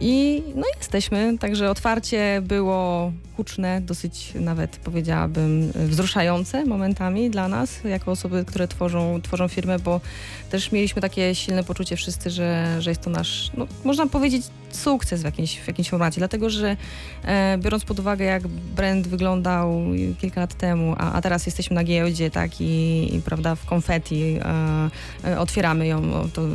I 0.00 0.42
no 0.54 0.62
jesteśmy, 0.78 1.38
także 1.38 1.70
otwarcie 1.70 2.42
było 2.44 3.12
huczne, 3.36 3.80
dosyć 3.80 4.32
nawet 4.34 4.76
powiedziałabym 4.76 5.72
wzruszające 5.74 6.64
momentami 6.64 7.30
dla 7.30 7.48
nas, 7.48 7.84
jako 7.84 8.10
osoby, 8.10 8.44
które 8.44 8.68
tworzą, 8.68 9.20
tworzą 9.22 9.48
firmę, 9.48 9.78
bo 9.78 10.00
też 10.50 10.72
mieliśmy 10.72 11.02
takie 11.02 11.34
silne 11.34 11.64
poczucie 11.64 11.96
wszyscy, 11.96 12.30
że, 12.30 12.76
że 12.82 12.90
jest 12.90 13.00
to 13.00 13.10
nasz, 13.10 13.50
no, 13.56 13.66
można 13.84 14.06
powiedzieć, 14.06 14.42
sukces 14.70 15.22
w 15.22 15.24
jakimś, 15.24 15.58
w 15.58 15.66
jakimś 15.66 15.90
formacie, 15.90 16.18
dlatego 16.18 16.50
że 16.50 16.76
e, 17.24 17.58
biorąc 17.58 17.84
pod 17.84 18.00
uwagę, 18.00 18.24
jak 18.24 18.48
brand 18.48 19.08
wyglądał 19.08 19.82
kilka 20.20 20.40
lat 20.40 20.54
temu, 20.54 20.94
a, 20.98 21.12
a 21.12 21.22
teraz 21.22 21.46
jesteśmy 21.46 21.74
na 21.74 21.84
giełdzie, 21.84 22.30
tak, 22.30 22.60
i, 22.60 23.14
i 23.14 23.20
prawda, 23.32 23.54
w 23.54 23.64
konfetti 23.66 24.38
e, 24.40 24.90
e, 25.24 25.38
otwieramy 25.38 25.86
ją, 25.86 26.02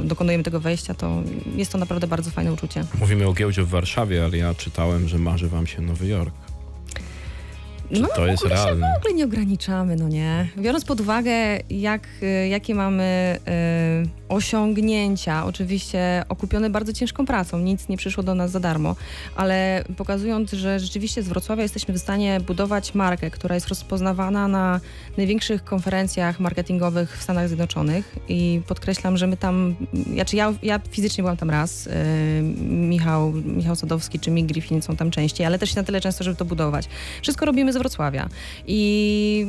dokonujemy 0.04 0.44
tego 0.44 0.60
wejścia, 0.60 0.94
to 0.94 1.24
jest 1.56 1.72
to 1.72 1.78
naprawdę 1.78 2.08
bardzo 2.08 2.32
fajne 2.32 2.54
uczucie. 2.54 2.84
Mówimy 3.00 3.28
o 3.28 3.34
giełdzie 3.34 3.64
w 3.64 3.70
Warszawie, 3.70 4.26
ale 4.26 4.38
ja 4.38 4.54
czytałem, 4.54 5.08
że 5.08 5.18
marzy 5.18 5.50
wam 5.50 5.68
się 5.68 5.82
Nowy 5.82 6.08
Jork. 6.08 6.34
Czy 7.94 8.02
No, 8.02 8.08
to 8.16 8.28
jest 8.28 8.44
w 8.44 8.48
się 8.48 8.54
realne? 8.54 8.94
w 8.96 8.98
ogóle 8.98 9.14
nie 9.14 9.26
ograniczamy, 9.26 9.96
no 9.96 10.08
nie. 10.08 10.48
Biorąc 10.58 10.86
pod 10.86 11.02
uwagę, 11.02 11.32
jak, 11.70 12.08
y, 12.24 12.48
jakie 12.48 12.76
mamy 12.76 13.40
y, 14.04 14.28
osiągnięcia, 14.30 15.46
oczywiście 15.46 16.24
okupione 16.30 16.70
bardzo 16.70 16.94
ciężką 16.94 17.26
pracą, 17.26 17.60
nic 17.60 17.90
nie 17.90 17.98
przyszło 17.98 18.24
do 18.24 18.36
nas 18.36 18.52
za 18.52 18.60
darmo, 18.60 18.96
ale 19.36 19.84
pokazując, 19.98 20.52
że 20.52 20.80
rzeczywiście 20.80 21.24
z 21.24 21.28
Wrocławia 21.28 21.64
jesteśmy 21.64 21.94
w 21.94 21.98
stanie 21.98 22.40
budować 22.48 22.96
markę, 22.96 23.32
która 23.32 23.56
jest 23.56 23.68
rozpoznawana 23.68 24.48
na 24.48 24.80
największych 25.18 25.64
konferencjach 25.64 26.40
marketingowych 26.40 27.18
w 27.18 27.24
Stanach 27.24 27.48
Zjednoczonych 27.48 28.16
i 28.28 28.62
podkreślam, 28.68 29.18
że 29.18 29.28
my 29.28 29.38
tam, 29.38 29.76
znaczy 30.14 30.36
ja, 30.36 30.54
ja 30.64 30.80
fizycznie 30.92 31.22
byłam 31.22 31.38
tam 31.38 31.50
raz, 31.50 31.88
y, 31.88 31.92
Michał, 32.70 33.32
Michał 33.32 33.76
Sadowski 33.76 34.20
czy 34.20 34.32
Mick 34.32 34.48
Griffin 34.48 34.82
są 34.82 34.96
tam 34.96 35.12
częściej, 35.12 35.46
ale 35.46 35.60
też 35.60 35.76
nie 35.76 35.82
na 35.82 35.86
tyle 35.86 36.02
często, 36.02 36.24
żeby 36.24 36.38
to 36.38 36.46
budować. 36.46 36.90
Wszystko 37.22 37.46
robimy 37.46 37.74
z 37.78 37.80
Wrocławia. 37.80 38.30
I 38.68 39.48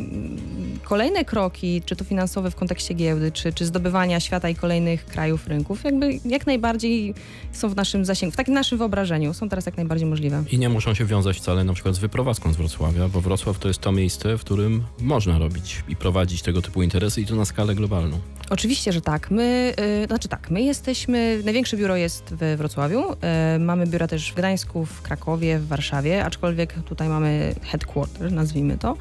kolejne 0.83 1.25
kroki, 1.25 1.83
czy 1.87 1.97
to 1.97 2.05
finansowe 2.05 2.51
w 2.51 2.57
kontekście 2.57 2.95
giełdy, 2.95 3.33
czy, 3.33 3.53
czy 3.53 3.67
zdobywania 3.67 4.21
świata 4.21 4.49
i 4.49 4.55
kolejnych 4.55 5.07
krajów, 5.07 5.47
rynków, 5.47 5.85
jakby 5.85 6.19
jak 6.25 6.47
najbardziej 6.47 7.15
są 7.53 7.69
w 7.69 7.77
naszym 7.77 8.05
zasięgu, 8.05 8.33
w 8.33 8.37
takim 8.37 8.55
naszym 8.55 8.79
wyobrażeniu, 8.79 9.35
są 9.35 9.49
teraz 9.49 9.67
jak 9.67 9.77
najbardziej 9.77 10.07
możliwe. 10.07 10.45
I 10.51 10.59
nie 10.59 10.69
muszą 10.69 10.95
się 10.95 11.05
wiązać 11.05 11.37
wcale 11.37 11.65
na 11.65 11.73
przykład 11.73 11.95
z 11.95 11.99
wyprowadzką 11.99 12.53
z 12.53 12.57
Wrocławia, 12.57 13.09
bo 13.09 13.21
Wrocław 13.21 13.59
to 13.59 13.69
jest 13.69 13.81
to 13.81 13.93
miejsce, 13.93 14.39
w 14.39 14.41
którym 14.41 14.83
można 15.01 15.39
robić 15.39 15.83
i 15.89 15.97
prowadzić 15.97 16.43
tego 16.43 16.63
typu 16.63 16.83
interesy 16.83 17.21
i 17.21 17.27
to 17.27 17.37
na 17.37 17.45
skalę 17.45 17.75
globalną. 17.75 18.19
Oczywiście, 18.51 18.93
że 18.93 19.01
tak. 19.01 19.31
My, 19.31 19.75
y, 20.03 20.07
znaczy 20.07 20.29
tak, 20.29 20.51
my 20.51 20.63
jesteśmy, 20.63 21.41
największe 21.45 21.77
biuro 21.77 21.97
jest 21.97 22.35
we 22.35 22.57
Wrocławiu, 22.57 23.13
y, 23.13 23.59
mamy 23.59 23.87
biura 23.87 24.09
też 24.09 24.33
w 24.33 24.35
Gdańsku, 24.35 24.87
w 24.87 25.03
Krakowie, 25.03 25.59
w 25.59 25.67
Warszawie, 25.67 26.25
aczkolwiek 26.25 26.73
tutaj 26.73 27.09
mamy 27.09 27.55
headquarter, 27.63 28.18
nazwijmy 28.21 28.79
to. 28.79 28.97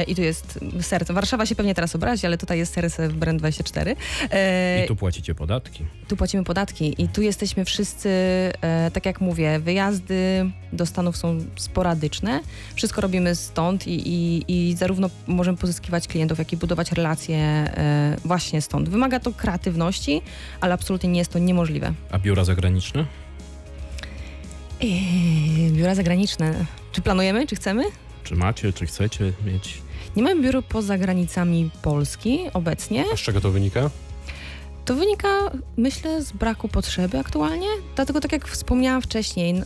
Y, 0.00 0.02
I 0.04 0.14
tu 0.14 0.22
jest 0.22 0.58
serce. 0.80 1.12
Warszawa 1.12 1.46
się 1.46 1.54
pewnie 1.54 1.74
teraz 1.74 1.94
obrazi, 1.96 2.26
ale 2.26 2.38
tutaj 2.38 2.58
jest 2.58 2.74
serce 2.74 3.08
w 3.08 3.18
Brand24. 3.18 3.88
Y, 3.88 4.84
I 4.84 4.88
tu 4.88 4.96
płacicie 4.96 5.34
podatki. 5.34 5.84
tu 6.08 6.16
płacimy 6.16 6.44
podatki 6.44 6.94
i 7.02 7.08
tu 7.08 7.22
jesteśmy 7.22 7.64
wszyscy, 7.64 8.08
e, 8.60 8.90
tak 8.90 9.06
jak 9.06 9.20
mówię, 9.20 9.58
wyjazdy 9.58 10.50
do 10.72 10.86
Stanów 10.86 11.16
są 11.16 11.38
sporadyczne. 11.56 12.40
Wszystko 12.74 13.00
robimy 13.00 13.34
stąd 13.34 13.86
i, 13.86 14.08
i, 14.08 14.44
i 14.48 14.76
zarówno 14.76 15.10
możemy 15.26 15.58
pozyskiwać 15.58 16.08
klientów, 16.08 16.38
jak 16.38 16.52
i 16.52 16.56
budować 16.56 16.92
relacje 16.92 17.36
e, 17.38 18.16
właśnie 18.24 18.62
stąd. 18.62 18.88
Wymaga 18.88 19.20
to 19.20 19.32
kreatywności, 19.32 20.22
ale 20.60 20.74
absolutnie 20.74 21.08
nie 21.08 21.18
jest 21.18 21.32
to 21.32 21.38
niemożliwe. 21.38 21.92
A 22.10 22.18
biura 22.18 22.44
zagraniczne? 22.44 23.04
Eee, 24.80 25.70
biura 25.72 25.94
zagraniczne. 25.94 26.64
Czy 26.92 27.00
planujemy, 27.02 27.46
czy 27.46 27.56
chcemy? 27.56 27.82
Czy 28.24 28.36
macie, 28.36 28.72
czy 28.72 28.86
chcecie 28.86 29.32
mieć? 29.46 29.82
Nie 30.16 30.22
mamy 30.22 30.42
biuro 30.42 30.62
poza 30.62 30.98
granicami 30.98 31.70
Polski 31.82 32.40
obecnie. 32.52 33.04
A 33.12 33.16
z 33.16 33.20
czego 33.20 33.40
to 33.40 33.50
wynika? 33.50 33.90
To 34.84 34.94
wynika, 34.94 35.28
myślę, 35.76 36.22
z 36.22 36.32
braku 36.32 36.68
potrzeby 36.68 37.18
aktualnie. 37.18 37.66
Dlatego, 37.96 38.20
tak 38.20 38.32
jak 38.32 38.48
wspomniałam 38.48 39.02
wcześniej, 39.02 39.62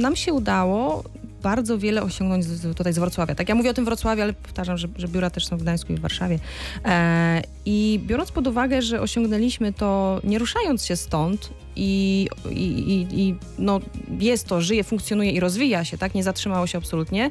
nam 0.00 0.16
się 0.16 0.32
udało 0.32 1.04
bardzo 1.42 1.78
wiele 1.78 2.02
osiągnąć 2.02 2.44
z, 2.44 2.76
tutaj 2.76 2.92
z 2.92 2.98
Wrocławia. 2.98 3.34
Tak, 3.34 3.48
ja 3.48 3.54
mówię 3.54 3.70
o 3.70 3.74
tym 3.74 3.84
Wrocławiu, 3.84 4.22
ale 4.22 4.32
powtarzam, 4.32 4.78
że, 4.78 4.88
że 4.96 5.08
biura 5.08 5.30
też 5.30 5.46
są 5.46 5.56
w 5.56 5.62
Gdańsku 5.62 5.92
i 5.92 5.96
w 5.96 6.00
Warszawie. 6.00 6.38
E, 6.84 7.42
I 7.64 8.00
biorąc 8.06 8.32
pod 8.32 8.46
uwagę, 8.46 8.82
że 8.82 9.00
osiągnęliśmy 9.00 9.72
to 9.72 10.20
nie 10.24 10.38
ruszając 10.38 10.84
się 10.84 10.96
stąd 10.96 11.50
i, 11.76 12.28
i, 12.50 12.64
i, 12.92 13.20
i 13.20 13.34
no, 13.58 13.80
jest 14.20 14.46
to, 14.46 14.60
żyje, 14.60 14.84
funkcjonuje 14.84 15.30
i 15.30 15.40
rozwija 15.40 15.84
się, 15.84 15.98
tak, 15.98 16.14
nie 16.14 16.22
zatrzymało 16.22 16.66
się 16.66 16.78
absolutnie, 16.78 17.30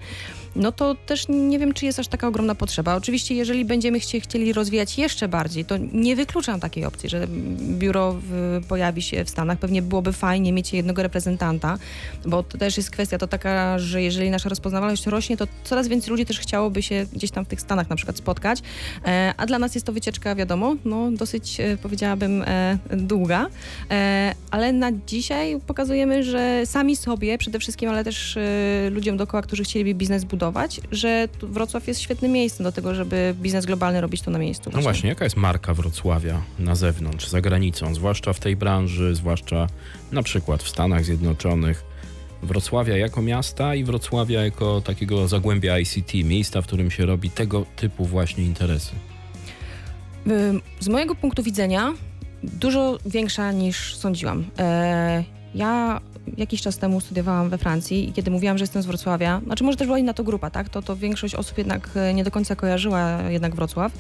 no 0.56 0.72
to 0.72 0.96
też 0.96 1.26
nie 1.30 1.60
wiem, 1.60 1.74
czy 1.74 1.86
jest 1.86 2.00
aż 2.00 2.08
taka 2.08 2.28
ogromna 2.28 2.56
potrzeba. 2.56 2.96
Oczywiście, 2.96 3.36
jeżeli 3.36 3.66
będziemy 3.66 4.00
chcie, 4.00 4.20
chcieli 4.20 4.54
rozwijać 4.54 4.98
jeszcze 4.98 5.28
bardziej, 5.28 5.66
to 5.66 5.78
nie 5.94 6.16
wykluczam 6.16 6.60
takiej 6.60 6.86
opcji, 6.86 7.10
że 7.10 7.28
biuro 7.60 8.16
w, 8.22 8.62
pojawi 8.68 9.02
się 9.02 9.26
w 9.26 9.30
Stanach. 9.30 9.60
Pewnie 9.60 9.82
byłoby 9.82 10.14
fajnie 10.14 10.54
mieć 10.54 10.74
jednego 10.74 11.04
reprezentanta, 11.04 11.78
bo 12.26 12.44
to 12.44 12.58
też 12.58 12.78
jest 12.78 12.92
kwestia 12.92 13.18
to 13.18 13.28
taka, 13.28 13.80
że 13.80 14.02
jeżeli 14.02 14.30
nasza 14.30 14.50
rozpoznawalność 14.50 15.08
rośnie, 15.08 15.38
to 15.38 15.48
coraz 15.64 15.88
więcej 15.88 16.12
ludzi 16.12 16.26
też 16.26 16.40
chciałoby 16.40 16.82
się 16.82 17.06
gdzieś 17.14 17.32
tam 17.32 17.46
w 17.46 17.48
tych 17.48 17.62
Stanach 17.62 17.90
na 17.90 17.96
przykład 17.96 18.18
spotkać, 18.18 18.60
e, 19.06 19.34
a 19.38 19.46
dla 19.46 19.60
nas 19.60 19.76
jest 19.76 19.88
to 19.88 19.94
wycieczka, 19.94 20.36
wiadomo, 20.36 20.76
no 20.86 21.12
dosyć 21.12 21.60
e, 21.60 21.78
powiedziałabym 21.78 22.44
e, 22.48 22.78
długa, 22.92 23.48
e, 23.92 24.36
ale 24.52 24.74
na 24.74 24.92
dzisiaj 25.08 25.60
pokazujemy, 25.68 26.24
że 26.24 26.66
sami 26.66 26.96
sobie 26.96 27.38
przede 27.38 27.60
wszystkim, 27.60 27.90
ale 27.90 28.04
też 28.04 28.38
e, 28.38 28.90
ludziom 28.90 29.18
dookoła, 29.18 29.42
którzy 29.42 29.64
chcieliby 29.64 29.94
biznes 29.94 30.24
budować, 30.24 30.45
że 30.92 31.28
Wrocław 31.42 31.88
jest 31.88 32.02
świetnym 32.02 32.32
miejscem 32.32 32.64
do 32.64 32.72
tego, 32.72 32.96
żeby 32.96 33.36
biznes 33.42 33.66
globalny 33.66 34.02
robić 34.02 34.22
tu 34.22 34.32
na 34.32 34.40
miejscu. 34.40 34.70
No 34.74 34.82
właśnie, 34.82 35.10
jaka 35.10 35.24
jest 35.24 35.38
marka 35.38 35.74
Wrocławia 35.74 36.42
na 36.60 36.76
zewnątrz, 36.76 37.28
za 37.28 37.42
granicą, 37.42 37.96
zwłaszcza 37.96 38.34
w 38.34 38.40
tej 38.40 38.56
branży, 38.56 39.16
zwłaszcza 39.16 39.68
na 40.12 40.24
przykład 40.24 40.64
w 40.64 40.70
Stanach 40.70 41.06
Zjednoczonych? 41.06 41.84
Wrocławia 42.44 42.98
jako 42.98 43.22
miasta 43.22 43.76
i 43.76 43.84
Wrocławia 43.84 44.46
jako 44.46 44.82
takiego 44.82 45.28
zagłębia 45.28 45.80
ICT, 45.80 46.14
miejsca, 46.14 46.62
w 46.62 46.68
którym 46.68 46.92
się 46.92 47.06
robi 47.06 47.30
tego 47.30 47.66
typu 47.76 48.06
właśnie 48.06 48.44
interesy. 48.44 48.92
Z 50.80 50.88
mojego 50.88 51.16
punktu 51.16 51.44
widzenia 51.44 51.94
dużo 52.44 52.98
większa 53.06 53.52
niż 53.52 53.96
sądziłam. 53.96 54.46
E, 54.60 55.24
Ja 55.56 56.02
jakiś 56.38 56.62
czas 56.62 56.78
temu 56.78 57.02
studiowałam 57.02 57.50
we 57.50 57.58
Francji 57.58 58.10
i 58.10 58.14
kiedy 58.14 58.32
mówiłam, 58.32 58.58
że 58.58 58.64
jestem 58.64 58.82
z 58.82 58.86
Wrocławia, 58.86 59.42
znaczy 59.46 59.64
może 59.64 59.78
też 59.78 59.88
była 59.88 60.00
inna 60.00 60.14
to 60.14 60.24
grupa, 60.24 60.50
tak, 60.50 60.70
to, 60.70 60.82
to 60.82 60.96
większość 60.96 61.36
osób 61.36 61.58
jednak 61.58 61.90
e, 61.96 62.14
nie 62.14 62.24
do 62.24 62.32
końca 62.32 62.56
kojarzyła 62.56 63.22
jednak 63.30 63.56
Wrocław. 63.56 63.92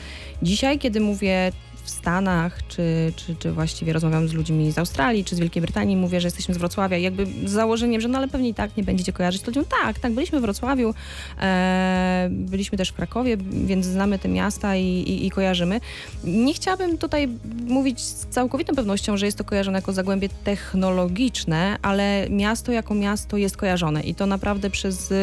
Dzisiaj, 0.41 0.79
kiedy 0.79 0.99
mówię 0.99 1.51
w 1.85 1.89
Stanach, 1.89 2.67
czy, 2.67 3.13
czy, 3.15 3.35
czy 3.35 3.51
właściwie 3.51 3.93
rozmawiam 3.93 4.27
z 4.27 4.33
ludźmi 4.33 4.71
z 4.71 4.77
Australii, 4.77 5.25
czy 5.25 5.35
z 5.35 5.39
Wielkiej 5.39 5.61
Brytanii, 5.61 5.97
mówię, 5.97 6.21
że 6.21 6.27
jesteśmy 6.27 6.53
z 6.53 6.57
Wrocławia, 6.57 6.97
jakby 6.97 7.25
z 7.25 7.51
założeniem, 7.51 8.01
że 8.01 8.07
no 8.07 8.17
ale 8.17 8.27
pewnie 8.27 8.49
i 8.49 8.53
tak 8.53 8.77
nie 8.77 8.83
będziecie 8.83 9.13
kojarzyć, 9.13 9.47
ludziom 9.47 9.65
tak, 9.83 9.99
tak, 9.99 10.13
byliśmy 10.13 10.39
w 10.39 10.41
Wrocławiu, 10.41 10.93
e, 11.41 12.27
byliśmy 12.31 12.77
też 12.77 12.89
w 12.89 12.93
Krakowie, 12.93 13.37
więc 13.65 13.85
znamy 13.85 14.19
te 14.19 14.29
miasta 14.29 14.75
i, 14.75 14.83
i, 14.83 15.25
i 15.25 15.31
kojarzymy. 15.31 15.79
Nie 16.23 16.53
chciałabym 16.53 16.97
tutaj 16.97 17.27
mówić 17.67 18.01
z 18.01 18.25
całkowitą 18.25 18.75
pewnością, 18.75 19.17
że 19.17 19.25
jest 19.25 19.37
to 19.37 19.43
kojarzone 19.43 19.77
jako 19.77 19.93
zagłębie 19.93 20.29
technologiczne, 20.43 21.77
ale 21.81 22.27
miasto 22.29 22.71
jako 22.71 22.93
miasto 22.93 23.37
jest 23.37 23.57
kojarzone 23.57 24.01
i 24.01 24.15
to 24.15 24.25
naprawdę 24.25 24.69
przez, 24.69 25.13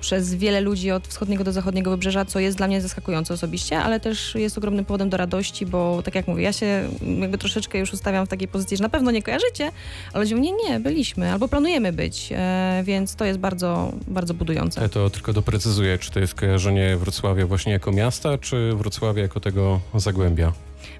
przez 0.00 0.34
wiele 0.34 0.60
ludzi 0.60 0.90
od 0.90 1.08
wschodniego 1.08 1.44
do 1.44 1.52
zachodniego 1.52 1.90
wybrzeża, 1.90 2.24
co 2.24 2.40
jest 2.40 2.56
dla 2.56 2.66
mnie 2.66 2.80
zaskakujące 2.80 3.34
osobiście, 3.34 3.78
ale 3.78 4.00
też 4.00 4.34
jest 4.34 4.58
ogromnym 4.58 4.84
powodem 4.84 5.10
do 5.10 5.16
radości, 5.16 5.66
bo 5.66 5.89
tak 6.04 6.14
jak 6.14 6.28
mówię, 6.28 6.42
ja 6.42 6.52
się 6.52 6.88
jakby 7.20 7.38
troszeczkę 7.38 7.78
już 7.78 7.92
ustawiam 7.92 8.26
w 8.26 8.28
takiej 8.28 8.48
pozycji, 8.48 8.76
że 8.76 8.82
na 8.82 8.88
pewno 8.88 9.10
nie 9.10 9.22
kojarzycie, 9.22 9.72
ale 10.12 10.24
ludzie 10.24 10.34
nie, 10.34 10.52
nie, 10.52 10.80
byliśmy 10.80 11.32
albo 11.32 11.48
planujemy 11.48 11.92
być, 11.92 12.28
e, 12.32 12.82
więc 12.84 13.14
to 13.14 13.24
jest 13.24 13.38
bardzo, 13.38 13.92
bardzo 14.08 14.34
budujące. 14.34 14.80
Ja 14.80 14.88
to 14.88 15.10
tylko 15.10 15.32
doprecyzuję, 15.32 15.98
czy 15.98 16.10
to 16.10 16.20
jest 16.20 16.34
kojarzenie 16.34 16.96
Wrocławia 16.96 17.46
właśnie 17.46 17.72
jako 17.72 17.92
miasta, 17.92 18.38
czy 18.38 18.72
Wrocławia 18.74 19.22
jako 19.22 19.40
tego 19.40 19.80
zagłębia? 19.94 20.52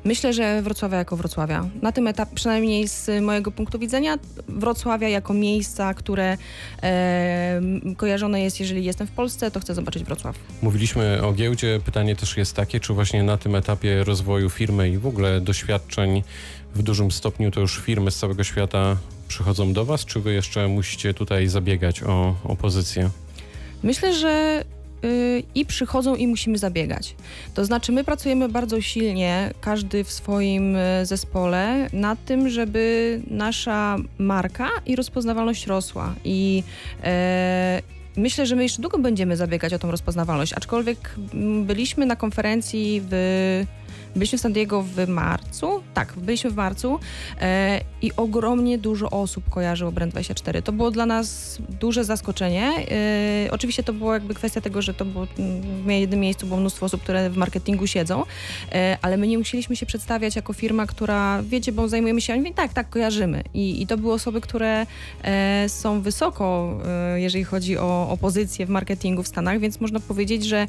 Myślę, 0.05 0.33
że 0.33 0.63
Wrocławia 0.63 0.99
jako 0.99 1.17
Wrocławia. 1.17 1.69
Na 1.83 1.93
tym 1.93 2.07
etapie, 2.07 2.35
przynajmniej 2.35 2.89
z 2.89 3.23
mojego 3.23 3.51
punktu 3.51 3.79
widzenia, 3.79 4.19
Wrocławia 4.49 5.09
jako 5.09 5.35
miejsca, 5.35 5.95
które 5.95 6.37
e, 6.83 7.61
kojarzone 7.97 8.41
jest, 8.41 8.61
jeżeli 8.61 8.85
jestem 8.85 9.07
w 9.07 9.11
Polsce, 9.11 9.51
to 9.51 9.61
chcę 9.61 9.75
zobaczyć 9.75 10.05
Wrocław. 10.05 10.37
Mówiliśmy 10.63 11.23
o 11.23 11.33
giełdzie. 11.33 11.81
Pytanie 11.85 12.17
też 12.17 12.37
jest 12.37 12.57
takie, 12.57 12.81
czy 12.81 12.93
właśnie 12.93 13.23
na 13.23 13.37
tym 13.37 13.55
etapie 13.55 14.05
rozwoju 14.05 14.51
firmy 14.51 14.91
i 14.91 14.99
w 14.99 15.07
ogóle 15.07 15.41
doświadczeń 15.41 16.23
w 16.75 16.83
dużym 16.83 17.11
stopniu 17.11 17.51
to 17.51 17.61
już 17.61 17.79
firmy 17.79 18.11
z 18.11 18.17
całego 18.17 18.45
świata 18.45 18.97
przychodzą 19.29 19.73
do 19.73 19.85
Was, 19.85 20.05
czy 20.05 20.21
Wy 20.21 20.33
jeszcze 20.33 20.69
musicie 20.69 21.15
tutaj 21.15 21.49
zabiegać 21.49 22.03
o, 22.03 22.35
o 22.45 22.57
pozycję? 22.57 23.11
Myślę, 23.83 24.15
że 24.15 24.65
y, 25.05 25.43
i 25.55 25.67
przychodzą 25.67 26.15
i 26.15 26.27
musimy 26.27 26.59
zabiegać. 26.59 27.17
To 27.55 27.65
znaczy, 27.65 27.93
my 27.93 28.05
pracujemy 28.05 28.49
bardzo 28.49 28.81
silnie, 28.81 29.51
każdy 29.61 30.05
w 30.05 30.13
swoim 30.13 30.77
y, 30.77 31.07
zespole, 31.07 31.89
nad 31.93 32.25
tym, 32.25 32.49
żeby 32.49 33.21
nasza 33.31 33.97
marka 34.19 34.69
i 34.87 34.97
rozpoznawalność 34.97 35.67
rosła. 35.67 36.15
I 36.25 36.63
e, 37.05 37.83
myślę, 38.17 38.47
że 38.47 38.57
my 38.57 38.63
jeszcze 38.63 38.83
długo 38.83 38.99
będziemy 38.99 39.37
zabiegać 39.37 39.75
o 39.75 39.79
tą 39.79 39.91
rozpoznawalność, 39.91 40.53
aczkolwiek 40.53 41.15
mm, 41.35 41.65
byliśmy 41.65 42.07
na 42.07 42.17
konferencji 42.17 43.03
w. 43.11 43.65
Byliśmy 44.17 44.39
w 44.39 44.41
San 44.41 44.53
Diego 44.53 44.83
w 44.83 45.09
marcu, 45.09 45.83
tak, 45.95 46.13
byliśmy 46.17 46.51
w 46.51 46.57
marcu 46.57 46.99
e, 47.41 47.81
i 48.03 48.13
ogromnie 48.17 48.79
dużo 48.79 49.11
osób 49.11 49.51
kojarzyło 49.51 49.93
Brand24. 49.93 50.63
To 50.63 50.73
było 50.73 50.91
dla 50.91 51.07
nas 51.07 51.59
duże 51.81 52.05
zaskoczenie. 52.05 52.73
E, 53.47 53.51
oczywiście 53.51 53.83
to 53.83 53.93
było 53.93 54.15
jakby 54.15 54.35
kwestia 54.35 54.61
tego, 54.61 54.83
że 54.83 54.95
to 54.95 55.05
było 55.05 55.27
w 55.87 55.91
jednym 55.91 56.21
miejscu 56.21 56.47
było 56.47 56.61
mnóstwo 56.61 56.87
osób, 56.87 57.03
które 57.03 57.31
w 57.31 57.37
marketingu 57.37 57.87
siedzą, 57.87 58.25
e, 58.73 58.99
ale 59.03 59.17
my 59.17 59.27
nie 59.27 59.39
musieliśmy 59.39 59.77
się 59.77 59.87
przedstawiać 59.87 60.37
jako 60.37 60.53
firma, 60.53 60.87
która, 60.87 61.43
wiecie, 61.43 61.73
bo 61.73 61.89
zajmujemy 61.89 62.21
się, 62.21 62.33
oni 62.33 62.55
tak, 62.55 62.73
tak, 62.73 62.91
kojarzymy. 62.91 63.43
I, 63.55 63.83
I 63.83 63.87
to 63.87 63.99
były 63.99 64.13
osoby, 64.13 64.41
które 64.41 64.87
e, 65.23 65.69
są 65.69 66.01
wysoko, 66.01 66.79
e, 66.87 67.21
jeżeli 67.21 67.45
chodzi 67.45 67.79
o, 67.79 68.09
o 68.11 68.17
pozycję 68.17 68.67
w 68.67 68.71
marketingu 68.71 69.23
w 69.23 69.29
Stanach, 69.29 69.59
więc 69.61 69.81
można 69.81 70.01
powiedzieć, 70.01 70.45
że 70.45 70.67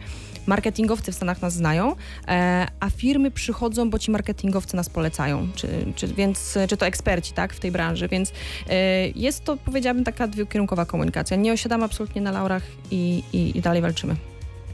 marketingowcy 0.47 1.11
w 1.11 1.15
Stanach 1.15 1.41
nas 1.41 1.53
znają, 1.53 1.95
e, 2.27 2.67
a 2.79 2.89
firmy 2.89 3.30
przychodzą, 3.31 3.89
bo 3.89 3.99
ci 3.99 4.11
marketingowcy 4.11 4.75
nas 4.75 4.89
polecają, 4.89 5.47
czy, 5.55 5.67
czy, 5.95 6.07
więc, 6.07 6.57
czy 6.69 6.77
to 6.77 6.85
eksperci 6.85 7.33
tak, 7.33 7.53
w 7.53 7.59
tej 7.59 7.71
branży, 7.71 8.07
więc 8.07 8.31
e, 8.69 9.07
jest 9.07 9.43
to, 9.43 9.57
powiedziałabym, 9.57 10.03
taka 10.03 10.27
dwukierunkowa 10.27 10.85
komunikacja. 10.85 11.37
Nie 11.37 11.53
osiadamy 11.53 11.83
absolutnie 11.83 12.21
na 12.21 12.31
laurach 12.31 12.63
i, 12.91 13.23
i, 13.33 13.57
i 13.57 13.61
dalej 13.61 13.81
walczymy. 13.81 14.15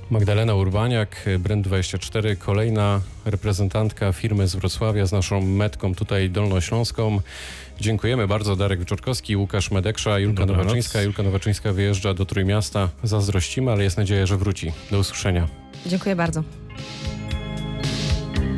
Magdalena 0.10 0.56
Urbaniak, 0.56 1.26
Brand24, 1.39 2.38
kolejna 2.38 3.02
reprezentantka 3.26 4.13
firmy 4.13 4.48
z 4.48 4.56
Wrocławia 4.56 5.06
z 5.06 5.12
naszą 5.12 5.41
metką 5.41 5.96
tutaj 5.96 6.30
dolnośląską. 6.30 7.22
Dziękujemy 7.80 8.28
bardzo. 8.28 8.56
Darek 8.56 8.80
Wyczorkowski, 8.80 9.38
Łukasz 9.38 9.72
Medeksza, 9.72 10.20
Julka 10.20 10.39
Dobranoc. 10.39 10.65
Nowaczyńska. 10.65 11.02
Julka 11.02 11.24
Nowaczyńska 11.24 11.74
wyjeżdża 11.74 12.13
do 12.13 12.26
Trójmiasta. 12.26 12.89
Zazdrościmy, 13.04 13.72
ale 13.72 13.84
jest 13.84 13.98
nadzieja, 13.98 14.26
że 14.26 14.38
wróci. 14.38 14.72
Do 14.91 15.00
usłyszenia. 15.00 15.48
Dziękuję 15.86 16.15
bardzo. 16.15 16.43